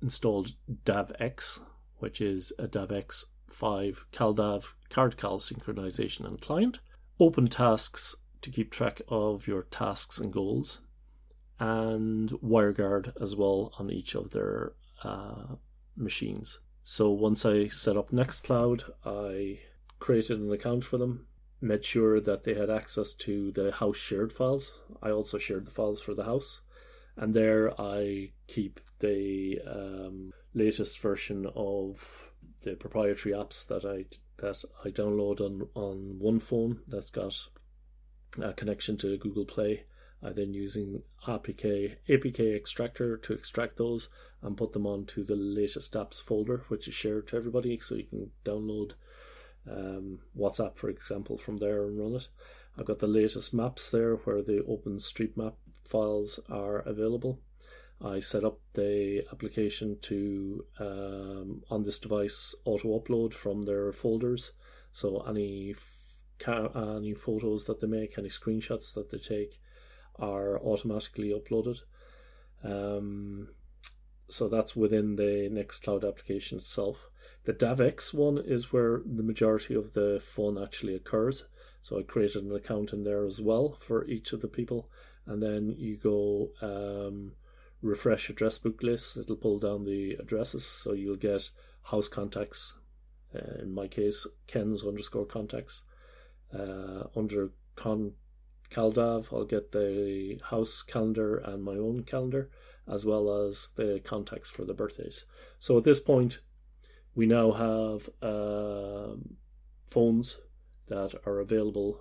installed 0.00 0.52
DavX, 0.84 1.60
which 1.98 2.20
is 2.20 2.52
a 2.58 2.68
DavX 2.68 3.24
5 3.54 4.06
CalDAV 4.12 4.72
card 4.90 5.16
cal 5.16 5.38
synchronization 5.38 6.26
and 6.26 6.40
client. 6.40 6.80
Open 7.20 7.48
tasks 7.48 8.16
to 8.42 8.50
keep 8.50 8.70
track 8.70 9.00
of 9.08 9.46
your 9.46 9.62
tasks 9.62 10.18
and 10.18 10.32
goals, 10.32 10.80
and 11.58 12.30
WireGuard 12.30 13.12
as 13.20 13.34
well 13.34 13.72
on 13.78 13.90
each 13.90 14.14
of 14.14 14.30
their 14.30 14.72
uh, 15.02 15.56
machines. 15.96 16.60
So 16.82 17.10
once 17.10 17.46
I 17.46 17.68
set 17.68 17.96
up 17.96 18.10
Nextcloud, 18.10 18.90
I 19.04 19.60
created 19.98 20.38
an 20.40 20.52
account 20.52 20.84
for 20.84 20.98
them, 20.98 21.26
made 21.60 21.84
sure 21.84 22.20
that 22.20 22.44
they 22.44 22.54
had 22.54 22.68
access 22.68 23.14
to 23.14 23.52
the 23.52 23.72
house 23.72 23.96
shared 23.96 24.32
files. 24.32 24.72
I 25.02 25.10
also 25.10 25.38
shared 25.38 25.64
the 25.64 25.70
files 25.70 26.00
for 26.00 26.14
the 26.14 26.24
house, 26.24 26.60
and 27.16 27.32
there 27.32 27.72
I 27.80 28.32
keep 28.46 28.80
the 28.98 29.60
um, 29.66 30.32
latest 30.52 30.98
version 31.00 31.46
of 31.54 32.30
the 32.62 32.74
proprietary 32.74 33.34
apps 33.34 33.66
that 33.66 33.84
I 33.84 34.04
that 34.38 34.64
I 34.84 34.90
download 34.90 35.40
on 35.40 35.68
on 35.74 36.18
one 36.18 36.40
phone 36.40 36.80
that's 36.88 37.10
got 37.10 37.48
a 38.40 38.52
connection 38.52 38.96
to 38.98 39.16
Google 39.16 39.44
Play 39.44 39.84
I 40.24 40.32
then 40.32 40.54
using 40.54 41.02
APK 41.26 41.96
APK 42.08 42.56
extractor 42.56 43.18
to 43.18 43.32
extract 43.34 43.76
those 43.76 44.08
and 44.40 44.56
put 44.56 44.72
them 44.72 44.86
onto 44.86 45.22
the 45.22 45.36
latest 45.36 45.92
apps 45.92 46.22
folder, 46.22 46.64
which 46.68 46.88
is 46.88 46.94
shared 46.94 47.28
to 47.28 47.36
everybody, 47.36 47.78
so 47.78 47.94
you 47.94 48.04
can 48.04 48.30
download 48.44 48.92
um, 49.70 50.20
WhatsApp, 50.36 50.76
for 50.76 50.88
example, 50.88 51.36
from 51.36 51.58
there 51.58 51.84
and 51.84 51.98
run 51.98 52.14
it. 52.14 52.28
I've 52.78 52.86
got 52.86 53.00
the 53.00 53.06
latest 53.06 53.52
maps 53.52 53.90
there 53.90 54.16
where 54.16 54.42
the 54.42 54.64
OpenStreetMap 54.66 55.54
files 55.84 56.40
are 56.48 56.78
available. 56.78 57.38
I 58.02 58.20
set 58.20 58.44
up 58.44 58.58
the 58.74 59.24
application 59.32 59.98
to 60.02 60.66
um, 60.78 61.62
on 61.70 61.84
this 61.84 61.98
device 61.98 62.54
auto 62.64 62.98
upload 62.98 63.32
from 63.32 63.62
their 63.62 63.92
folders. 63.92 64.52
So 64.92 65.20
any 65.22 65.74
any 66.46 67.14
photos 67.14 67.64
that 67.66 67.80
they 67.80 67.86
make, 67.86 68.18
any 68.18 68.28
screenshots 68.28 68.92
that 68.94 69.10
they 69.10 69.18
take, 69.18 69.60
are 70.16 70.58
automatically 70.60 71.32
uploaded. 71.32 71.80
Um, 72.62 73.48
so 74.28 74.48
that's 74.48 74.74
within 74.74 75.16
the 75.16 75.48
Nextcloud 75.50 76.06
application 76.06 76.58
itself. 76.58 77.08
The 77.44 77.52
DavX 77.52 78.14
one 78.14 78.38
is 78.38 78.72
where 78.72 79.02
the 79.04 79.22
majority 79.22 79.74
of 79.74 79.92
the 79.92 80.20
fun 80.24 80.62
actually 80.62 80.94
occurs. 80.94 81.44
So 81.82 81.98
I 81.98 82.02
created 82.02 82.44
an 82.44 82.54
account 82.54 82.92
in 82.92 83.04
there 83.04 83.26
as 83.26 83.40
well 83.40 83.76
for 83.80 84.06
each 84.06 84.32
of 84.32 84.40
the 84.40 84.48
people, 84.48 84.88
and 85.26 85.42
then 85.42 85.74
you 85.76 85.96
go 85.96 86.50
um, 86.62 87.32
refresh 87.84 88.30
address 88.30 88.58
book 88.58 88.82
list. 88.82 89.16
It'll 89.16 89.36
pull 89.36 89.58
down 89.58 89.84
the 89.84 90.14
addresses, 90.14 90.64
so 90.64 90.92
you'll 90.92 91.16
get 91.16 91.50
house 91.82 92.08
contacts. 92.08 92.74
Uh, 93.34 93.62
in 93.62 93.74
my 93.74 93.88
case, 93.88 94.26
Ken's 94.46 94.84
underscore 94.84 95.26
contacts 95.26 95.82
uh, 96.52 97.04
under 97.16 97.50
con 97.76 98.12
CalDAV, 98.70 99.32
I'll 99.32 99.44
get 99.44 99.72
the 99.72 100.40
house 100.50 100.82
calendar 100.82 101.36
and 101.36 101.62
my 101.62 101.74
own 101.74 102.04
calendar, 102.04 102.50
as 102.88 103.04
well 103.04 103.46
as 103.46 103.68
the 103.76 104.00
contacts 104.04 104.50
for 104.50 104.64
the 104.64 104.74
birthdays. 104.74 105.26
So 105.58 105.78
at 105.78 105.84
this 105.84 106.00
point, 106.00 106.40
we 107.14 107.26
now 107.26 107.52
have 107.52 108.08
um, 108.22 109.36
phones 109.82 110.38
that 110.88 111.14
are 111.24 111.38
available 111.38 112.00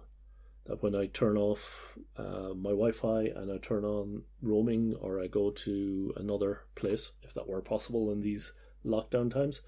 that 0.65 0.81
when 0.81 0.95
I 0.95 1.07
turn 1.07 1.37
off 1.37 1.97
uh, 2.17 2.53
my 2.55 2.69
Wi 2.69 2.91
Fi 2.91 3.23
and 3.23 3.51
I 3.51 3.57
turn 3.57 3.83
on 3.83 4.23
roaming 4.41 4.95
or 4.99 5.21
I 5.21 5.27
go 5.27 5.51
to 5.51 6.13
another 6.15 6.61
place, 6.75 7.11
if 7.21 7.33
that 7.33 7.47
were 7.47 7.61
possible 7.61 8.11
in 8.11 8.21
these 8.21 8.53
lockdown 8.85 9.31
times, 9.31 9.61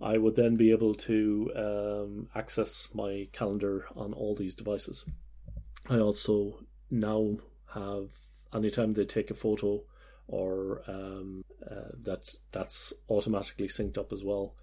I 0.00 0.18
would 0.18 0.34
then 0.34 0.56
be 0.56 0.70
able 0.70 0.94
to 0.94 1.50
um, 1.56 2.28
access 2.34 2.88
my 2.94 3.28
calendar 3.32 3.86
on 3.94 4.12
all 4.12 4.34
these 4.34 4.54
devices. 4.54 5.04
I 5.88 5.98
also 5.98 6.64
now 6.90 7.36
have 7.74 8.10
anytime 8.54 8.94
they 8.94 9.04
take 9.04 9.30
a 9.30 9.34
photo 9.34 9.82
or 10.26 10.82
um, 10.86 11.44
uh, 11.70 11.92
that 12.02 12.34
that's 12.52 12.92
automatically 13.10 13.68
synced 13.68 13.98
up 13.98 14.12
as 14.12 14.24
well. 14.24 14.54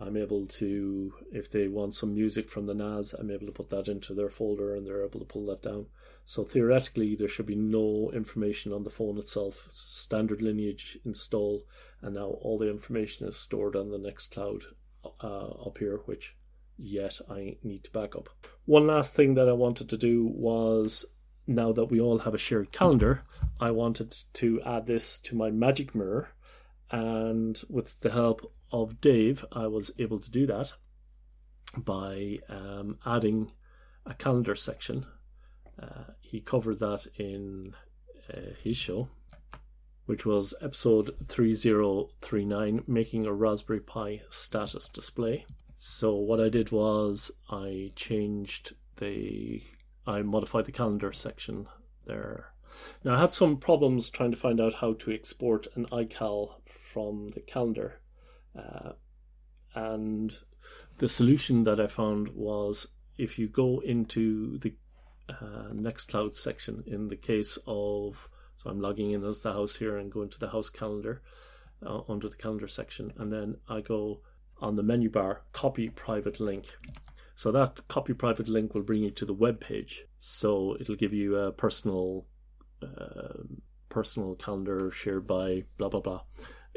I'm 0.00 0.16
able 0.16 0.46
to, 0.46 1.12
if 1.32 1.50
they 1.50 1.66
want 1.66 1.94
some 1.94 2.14
music 2.14 2.48
from 2.48 2.66
the 2.66 2.74
NAS, 2.74 3.12
I'm 3.14 3.30
able 3.30 3.46
to 3.46 3.52
put 3.52 3.68
that 3.70 3.88
into 3.88 4.14
their 4.14 4.30
folder 4.30 4.74
and 4.74 4.86
they're 4.86 5.04
able 5.04 5.18
to 5.18 5.26
pull 5.26 5.46
that 5.46 5.62
down. 5.62 5.86
So 6.24 6.44
theoretically, 6.44 7.16
there 7.16 7.26
should 7.26 7.46
be 7.46 7.56
no 7.56 8.10
information 8.14 8.72
on 8.72 8.84
the 8.84 8.90
phone 8.90 9.18
itself. 9.18 9.64
It's 9.66 9.80
standard 9.80 10.42
lineage 10.42 10.98
install, 11.04 11.64
and 12.02 12.14
now 12.14 12.26
all 12.42 12.58
the 12.58 12.70
information 12.70 13.26
is 13.26 13.36
stored 13.36 13.74
on 13.74 13.90
the 13.90 13.98
Nextcloud 13.98 14.64
uh, 15.04 15.66
up 15.66 15.78
here, 15.78 16.00
which 16.04 16.36
yet 16.76 17.18
I 17.28 17.56
need 17.62 17.84
to 17.84 17.90
back 17.90 18.14
up. 18.14 18.28
One 18.66 18.86
last 18.86 19.14
thing 19.14 19.34
that 19.34 19.48
I 19.48 19.52
wanted 19.52 19.88
to 19.88 19.96
do 19.96 20.26
was 20.26 21.06
now 21.46 21.72
that 21.72 21.86
we 21.86 22.00
all 22.00 22.18
have 22.18 22.34
a 22.34 22.38
shared 22.38 22.72
calendar, 22.72 23.22
I 23.58 23.70
wanted 23.70 24.14
to 24.34 24.60
add 24.64 24.86
this 24.86 25.18
to 25.20 25.34
my 25.34 25.50
magic 25.50 25.94
mirror. 25.94 26.28
And 26.90 27.60
with 27.68 28.00
the 28.00 28.10
help 28.10 28.52
of 28.72 29.00
Dave, 29.00 29.44
I 29.52 29.66
was 29.66 29.90
able 29.98 30.18
to 30.18 30.30
do 30.30 30.46
that 30.46 30.74
by 31.76 32.38
um, 32.48 32.98
adding 33.04 33.52
a 34.06 34.14
calendar 34.14 34.56
section. 34.56 35.06
Uh, 35.80 36.12
he 36.20 36.40
covered 36.40 36.78
that 36.80 37.06
in 37.16 37.74
uh, 38.32 38.54
his 38.62 38.76
show, 38.76 39.08
which 40.06 40.24
was 40.24 40.54
episode 40.60 41.14
3039 41.28 42.84
Making 42.86 43.26
a 43.26 43.32
Raspberry 43.32 43.80
Pi 43.80 44.22
Status 44.30 44.88
Display. 44.88 45.46
So 45.76 46.14
what 46.16 46.40
I 46.40 46.48
did 46.48 46.72
was 46.72 47.30
I 47.50 47.92
changed 47.94 48.74
the 48.96 49.62
I 50.06 50.22
modified 50.22 50.64
the 50.64 50.72
calendar 50.72 51.12
section 51.12 51.68
there. 52.06 52.52
Now 53.04 53.14
I 53.14 53.20
had 53.20 53.30
some 53.30 53.58
problems 53.58 54.08
trying 54.08 54.30
to 54.30 54.36
find 54.36 54.60
out 54.60 54.74
how 54.74 54.94
to 54.94 55.12
export 55.12 55.68
an 55.76 55.86
iCal 55.86 56.54
from 56.92 57.30
the 57.34 57.40
calendar, 57.40 58.00
uh, 58.56 58.92
and 59.74 60.32
the 60.98 61.08
solution 61.08 61.64
that 61.64 61.80
I 61.80 61.86
found 61.86 62.28
was 62.34 62.88
if 63.16 63.38
you 63.38 63.48
go 63.48 63.80
into 63.80 64.58
the 64.58 64.74
uh, 65.28 65.70
Nextcloud 65.72 66.34
section, 66.34 66.84
in 66.86 67.08
the 67.08 67.16
case 67.16 67.58
of, 67.66 68.28
so 68.56 68.70
I'm 68.70 68.80
logging 68.80 69.10
in 69.10 69.24
as 69.24 69.42
the 69.42 69.52
house 69.52 69.76
here 69.76 69.96
and 69.98 70.12
going 70.12 70.30
to 70.30 70.38
the 70.38 70.50
house 70.50 70.70
calendar 70.70 71.22
uh, 71.84 72.00
under 72.08 72.28
the 72.28 72.36
calendar 72.36 72.68
section, 72.68 73.12
and 73.18 73.32
then 73.32 73.56
I 73.68 73.80
go 73.80 74.20
on 74.60 74.76
the 74.76 74.82
menu 74.82 75.10
bar, 75.10 75.42
copy 75.52 75.88
private 75.88 76.40
link. 76.40 76.64
So 77.36 77.52
that 77.52 77.86
copy 77.86 78.14
private 78.14 78.48
link 78.48 78.74
will 78.74 78.82
bring 78.82 79.04
you 79.04 79.12
to 79.12 79.24
the 79.24 79.32
web 79.32 79.60
page. 79.60 80.04
So 80.18 80.76
it'll 80.80 80.96
give 80.96 81.12
you 81.12 81.36
a 81.36 81.52
personal 81.52 82.26
uh, 82.82 83.42
personal 83.88 84.34
calendar 84.34 84.90
shared 84.90 85.26
by 85.26 85.64
blah 85.76 85.88
blah 85.88 86.00
blah. 86.00 86.22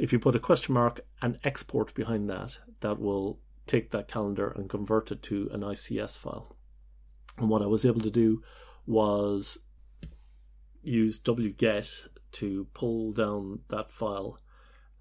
If 0.02 0.12
you 0.12 0.18
put 0.18 0.36
a 0.36 0.40
question 0.40 0.74
mark 0.74 1.02
and 1.22 1.38
export 1.44 1.94
behind 1.94 2.28
that, 2.28 2.58
that 2.80 3.00
will 3.00 3.38
take 3.68 3.92
that 3.92 4.08
calendar 4.08 4.50
and 4.50 4.68
convert 4.68 5.12
it 5.12 5.22
to 5.22 5.48
an 5.54 5.62
ICS 5.62 6.18
file. 6.18 6.56
And 7.38 7.50
what 7.50 7.62
I 7.62 7.68
was 7.68 7.86
able 7.86 8.02
to 8.02 8.10
do 8.10 8.42
was 8.88 9.60
use 10.82 11.22
wget 11.22 12.08
to 12.32 12.68
pull 12.74 13.12
down 13.12 13.60
that 13.68 13.92
file 13.92 14.40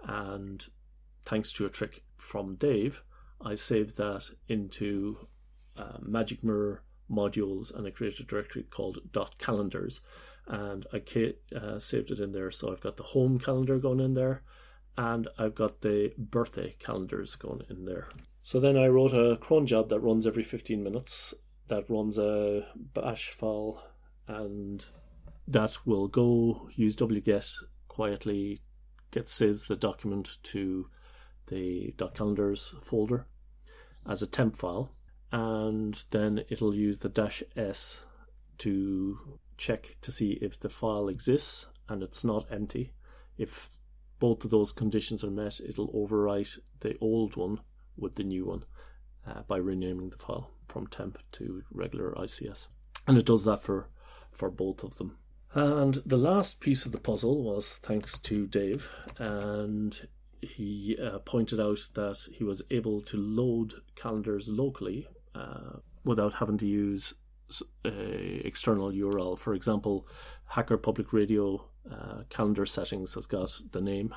and 0.04 0.66
thanks 1.24 1.50
to 1.52 1.64
a 1.64 1.70
trick 1.70 2.04
from 2.18 2.56
Dave, 2.56 3.02
I 3.40 3.54
saved 3.54 3.96
that 3.96 4.28
into 4.48 5.28
uh, 5.78 5.96
Magic 6.02 6.44
Mirror 6.44 6.82
modules 7.10 7.74
and 7.74 7.86
I 7.86 7.90
created 7.90 8.20
a 8.20 8.24
directory 8.24 8.64
called 8.64 8.98
.calendars 9.38 10.02
and 10.46 10.86
I 10.92 11.02
uh, 11.56 11.78
saved 11.78 12.10
it 12.10 12.20
in 12.20 12.32
there. 12.32 12.50
So 12.50 12.70
I've 12.70 12.82
got 12.82 12.98
the 12.98 13.14
home 13.14 13.38
calendar 13.38 13.78
going 13.78 14.00
in 14.00 14.12
there 14.12 14.42
and 14.96 15.28
I've 15.38 15.54
got 15.54 15.80
the 15.80 16.12
birthday 16.18 16.76
calendars 16.78 17.36
going 17.36 17.62
in 17.68 17.84
there. 17.84 18.08
So 18.42 18.60
then 18.60 18.76
I 18.76 18.88
wrote 18.88 19.12
a 19.12 19.36
cron 19.36 19.66
job 19.66 19.88
that 19.90 20.00
runs 20.00 20.26
every 20.26 20.42
15 20.42 20.82
minutes 20.82 21.34
that 21.68 21.88
runs 21.88 22.18
a 22.18 22.66
bash 22.94 23.30
file 23.30 23.82
and 24.26 24.84
that 25.48 25.86
will 25.86 26.08
go 26.08 26.68
use 26.74 26.96
wget 26.96 27.54
quietly 27.88 28.60
get 29.10 29.28
saves 29.28 29.66
the 29.66 29.76
document 29.76 30.38
to 30.42 30.88
the 31.46 31.94
.calendars 32.14 32.74
folder 32.82 33.26
as 34.08 34.22
a 34.22 34.26
temp 34.26 34.56
file 34.56 34.92
and 35.32 36.04
then 36.10 36.44
it'll 36.48 36.74
use 36.74 36.98
the 36.98 37.08
dash 37.08 37.42
s 37.56 38.00
to 38.58 39.38
check 39.56 39.96
to 40.02 40.10
see 40.10 40.38
if 40.42 40.58
the 40.58 40.68
file 40.68 41.08
exists 41.08 41.66
and 41.88 42.02
it's 42.02 42.24
not 42.24 42.46
empty 42.50 42.92
if 43.38 43.68
both 44.20 44.44
of 44.44 44.50
those 44.50 44.72
conditions 44.72 45.24
are 45.24 45.30
met 45.30 45.60
it'll 45.60 45.92
overwrite 45.92 46.58
the 46.80 46.96
old 47.00 47.36
one 47.36 47.60
with 47.96 48.14
the 48.14 48.24
new 48.24 48.46
one 48.46 48.64
uh, 49.26 49.42
by 49.48 49.56
renaming 49.56 50.10
the 50.10 50.16
file 50.16 50.50
from 50.68 50.86
temp 50.86 51.18
to 51.32 51.62
regular 51.72 52.12
ICS 52.12 52.68
and 53.08 53.18
it 53.18 53.26
does 53.26 53.44
that 53.44 53.62
for 53.62 53.88
for 54.30 54.50
both 54.50 54.84
of 54.84 54.96
them 54.96 55.16
and 55.52 55.94
the 56.06 56.16
last 56.16 56.60
piece 56.60 56.86
of 56.86 56.92
the 56.92 57.00
puzzle 57.00 57.42
was 57.42 57.76
thanks 57.82 58.18
to 58.18 58.46
Dave 58.46 58.88
and 59.18 60.06
he 60.40 60.96
uh, 61.02 61.18
pointed 61.20 61.60
out 61.60 61.80
that 61.94 62.18
he 62.32 62.44
was 62.44 62.62
able 62.70 63.00
to 63.02 63.16
load 63.16 63.74
calendars 63.96 64.48
locally 64.48 65.06
uh, 65.34 65.78
without 66.04 66.34
having 66.34 66.58
to 66.58 66.66
use 66.66 67.14
a 67.84 68.42
external 68.44 68.90
URL. 68.90 69.38
For 69.38 69.54
example, 69.54 70.06
Hacker 70.46 70.76
Public 70.76 71.12
Radio 71.12 71.66
uh, 71.90 72.22
calendar 72.28 72.66
settings 72.66 73.14
has 73.14 73.26
got 73.26 73.50
the 73.72 73.80
name 73.80 74.14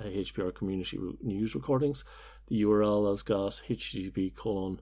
HPR 0.00 0.54
Community 0.54 0.98
News 1.22 1.54
Recordings. 1.54 2.04
The 2.48 2.62
URL 2.62 3.08
has 3.08 3.22
got 3.22 3.62
http 3.68 4.34
colon 4.34 4.80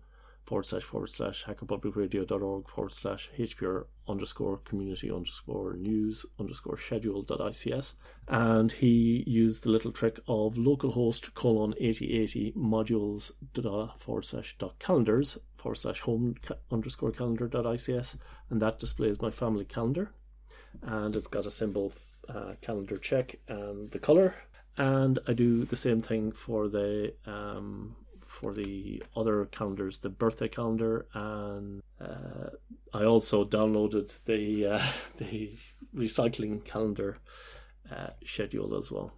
forward 0.51 0.65
slash 0.65 0.83
forward 0.83 1.09
slash 1.09 1.45
hackerpublicradio.org 1.45 2.69
forward 2.69 2.93
slash 2.93 3.31
HPR 3.39 3.85
underscore 4.09 4.59
community 4.59 5.09
underscore 5.11 5.75
news 5.75 6.27
underscore 6.41 6.79
schedule 6.79 7.23
dot 7.23 7.39
ICS. 7.39 7.95
And 8.27 8.73
he 8.73 9.23
used 9.27 9.63
the 9.63 9.71
little 9.71 9.93
trick 9.93 10.19
of 10.27 10.55
localhost 10.55 11.35
colon 11.35 11.75
8080 11.79 12.53
modules 12.57 13.31
dot 13.55 14.01
forward 14.01 14.25
slash 14.25 14.57
dot 14.59 14.79
calendars 14.79 15.39
forward 15.57 15.77
slash 15.77 16.01
home 16.01 16.35
underscore 16.71 17.13
calendar 17.13 17.47
dot 17.47 17.65
ICS. 17.65 18.17
And 18.49 18.61
that 18.61 18.81
displays 18.81 19.21
my 19.21 19.31
family 19.31 19.65
calendar. 19.65 20.11
And 20.83 21.15
it's 21.15 21.27
got 21.27 21.47
a 21.47 21.51
symbol 21.51 21.93
uh, 22.29 22.55
calendar 22.61 22.97
check 22.97 23.37
and 23.49 23.91
the 23.91 23.99
color. 23.99 24.35
And 24.77 25.19
I 25.27 25.33
do 25.33 25.65
the 25.65 25.77
same 25.77 26.01
thing 26.01 26.33
for 26.33 26.69
the 26.69 27.15
um, 27.27 27.97
for 28.31 28.55
the 28.55 29.03
other 29.17 29.45
calendars, 29.47 29.99
the 29.99 30.09
birthday 30.09 30.49
calendar, 30.49 31.07
and 31.13 31.83
uh, 32.01 32.51
I 32.95 33.05
also 33.05 33.45
downloaded 33.45 34.25
the 34.25 34.67
uh, 34.67 34.83
the 35.19 35.59
recycling 35.95 36.65
calendar 36.65 37.19
uh, 37.91 38.11
schedule 38.25 38.79
as 38.79 38.91
well. 38.91 39.13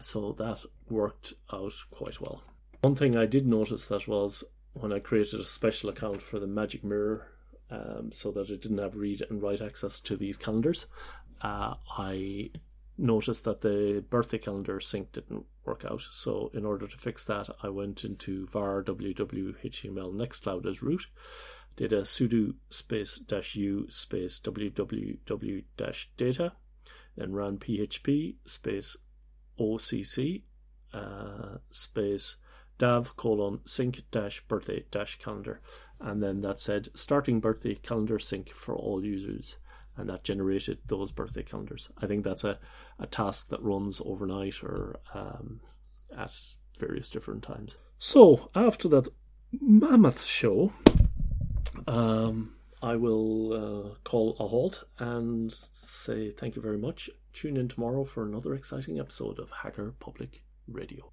So 0.00 0.32
that 0.32 0.64
worked 0.88 1.34
out 1.52 1.74
quite 1.90 2.20
well. 2.20 2.42
One 2.80 2.96
thing 2.96 3.16
I 3.16 3.26
did 3.26 3.46
notice 3.46 3.86
that 3.88 4.08
was 4.08 4.42
when 4.72 4.92
I 4.92 4.98
created 4.98 5.38
a 5.40 5.44
special 5.44 5.90
account 5.90 6.20
for 6.20 6.38
the 6.38 6.46
Magic 6.46 6.82
Mirror, 6.82 7.28
um, 7.70 8.10
so 8.12 8.30
that 8.32 8.50
it 8.50 8.62
didn't 8.62 8.78
have 8.78 8.96
read 8.96 9.22
and 9.28 9.42
write 9.42 9.60
access 9.60 10.00
to 10.00 10.16
these 10.16 10.36
calendars, 10.36 10.86
uh, 11.42 11.74
I 11.98 12.50
noticed 12.96 13.44
that 13.44 13.60
the 13.60 14.04
birthday 14.08 14.38
calendar 14.38 14.80
sync 14.80 15.12
didn't 15.12 15.46
work 15.64 15.84
out. 15.84 16.02
So 16.02 16.50
in 16.54 16.64
order 16.64 16.86
to 16.86 16.96
fix 16.96 17.24
that, 17.26 17.48
I 17.62 17.68
went 17.68 18.04
into 18.04 18.46
var 18.46 18.82
www 18.82 19.56
html 19.64 20.14
nextcloud 20.14 20.66
as 20.66 20.82
root, 20.82 21.06
did 21.76 21.92
a 21.92 22.02
sudo 22.02 22.54
space 22.70 23.18
dash 23.18 23.56
u 23.56 23.86
space 23.88 24.40
www 24.40 25.64
dash 25.76 26.10
data, 26.16 26.52
then 27.16 27.32
ran 27.32 27.58
php 27.58 28.36
space 28.44 28.96
occ 29.58 30.42
uh, 30.92 31.58
space 31.70 32.36
dav 32.78 33.16
colon 33.16 33.60
sync 33.64 34.02
dash 34.10 34.40
birthday 34.46 34.84
dash 34.90 35.18
calendar, 35.18 35.60
and 36.04 36.22
then 36.22 36.42
that 36.42 36.60
said 36.60 36.90
starting 36.94 37.40
birthday 37.40 37.74
calendar 37.74 38.18
sync 38.18 38.50
for 38.50 38.76
all 38.76 39.02
users 39.02 39.56
and 39.96 40.08
that 40.08 40.22
generated 40.22 40.78
those 40.86 41.12
birthday 41.12 41.42
calendars. 41.42 41.90
I 41.98 42.06
think 42.06 42.24
that's 42.24 42.44
a, 42.44 42.58
a 42.98 43.06
task 43.06 43.48
that 43.48 43.62
runs 43.62 44.02
overnight 44.04 44.62
or 44.62 44.96
um, 45.14 45.60
at 46.16 46.32
various 46.78 47.08
different 47.08 47.42
times. 47.42 47.78
So 47.98 48.50
after 48.54 48.88
that 48.88 49.08
mammoth 49.52 50.24
show, 50.24 50.72
um, 51.86 52.54
I 52.82 52.96
will 52.96 53.52
uh, 53.52 53.94
call 54.04 54.36
a 54.38 54.46
halt 54.46 54.84
and 54.98 55.52
say 55.52 56.30
thank 56.30 56.54
you 56.54 56.60
very 56.60 56.78
much. 56.78 57.08
Tune 57.32 57.56
in 57.56 57.68
tomorrow 57.68 58.04
for 58.04 58.24
another 58.24 58.54
exciting 58.54 59.00
episode 59.00 59.38
of 59.38 59.50
Hacker 59.62 59.94
Public 60.00 60.42
Radio. 60.68 61.12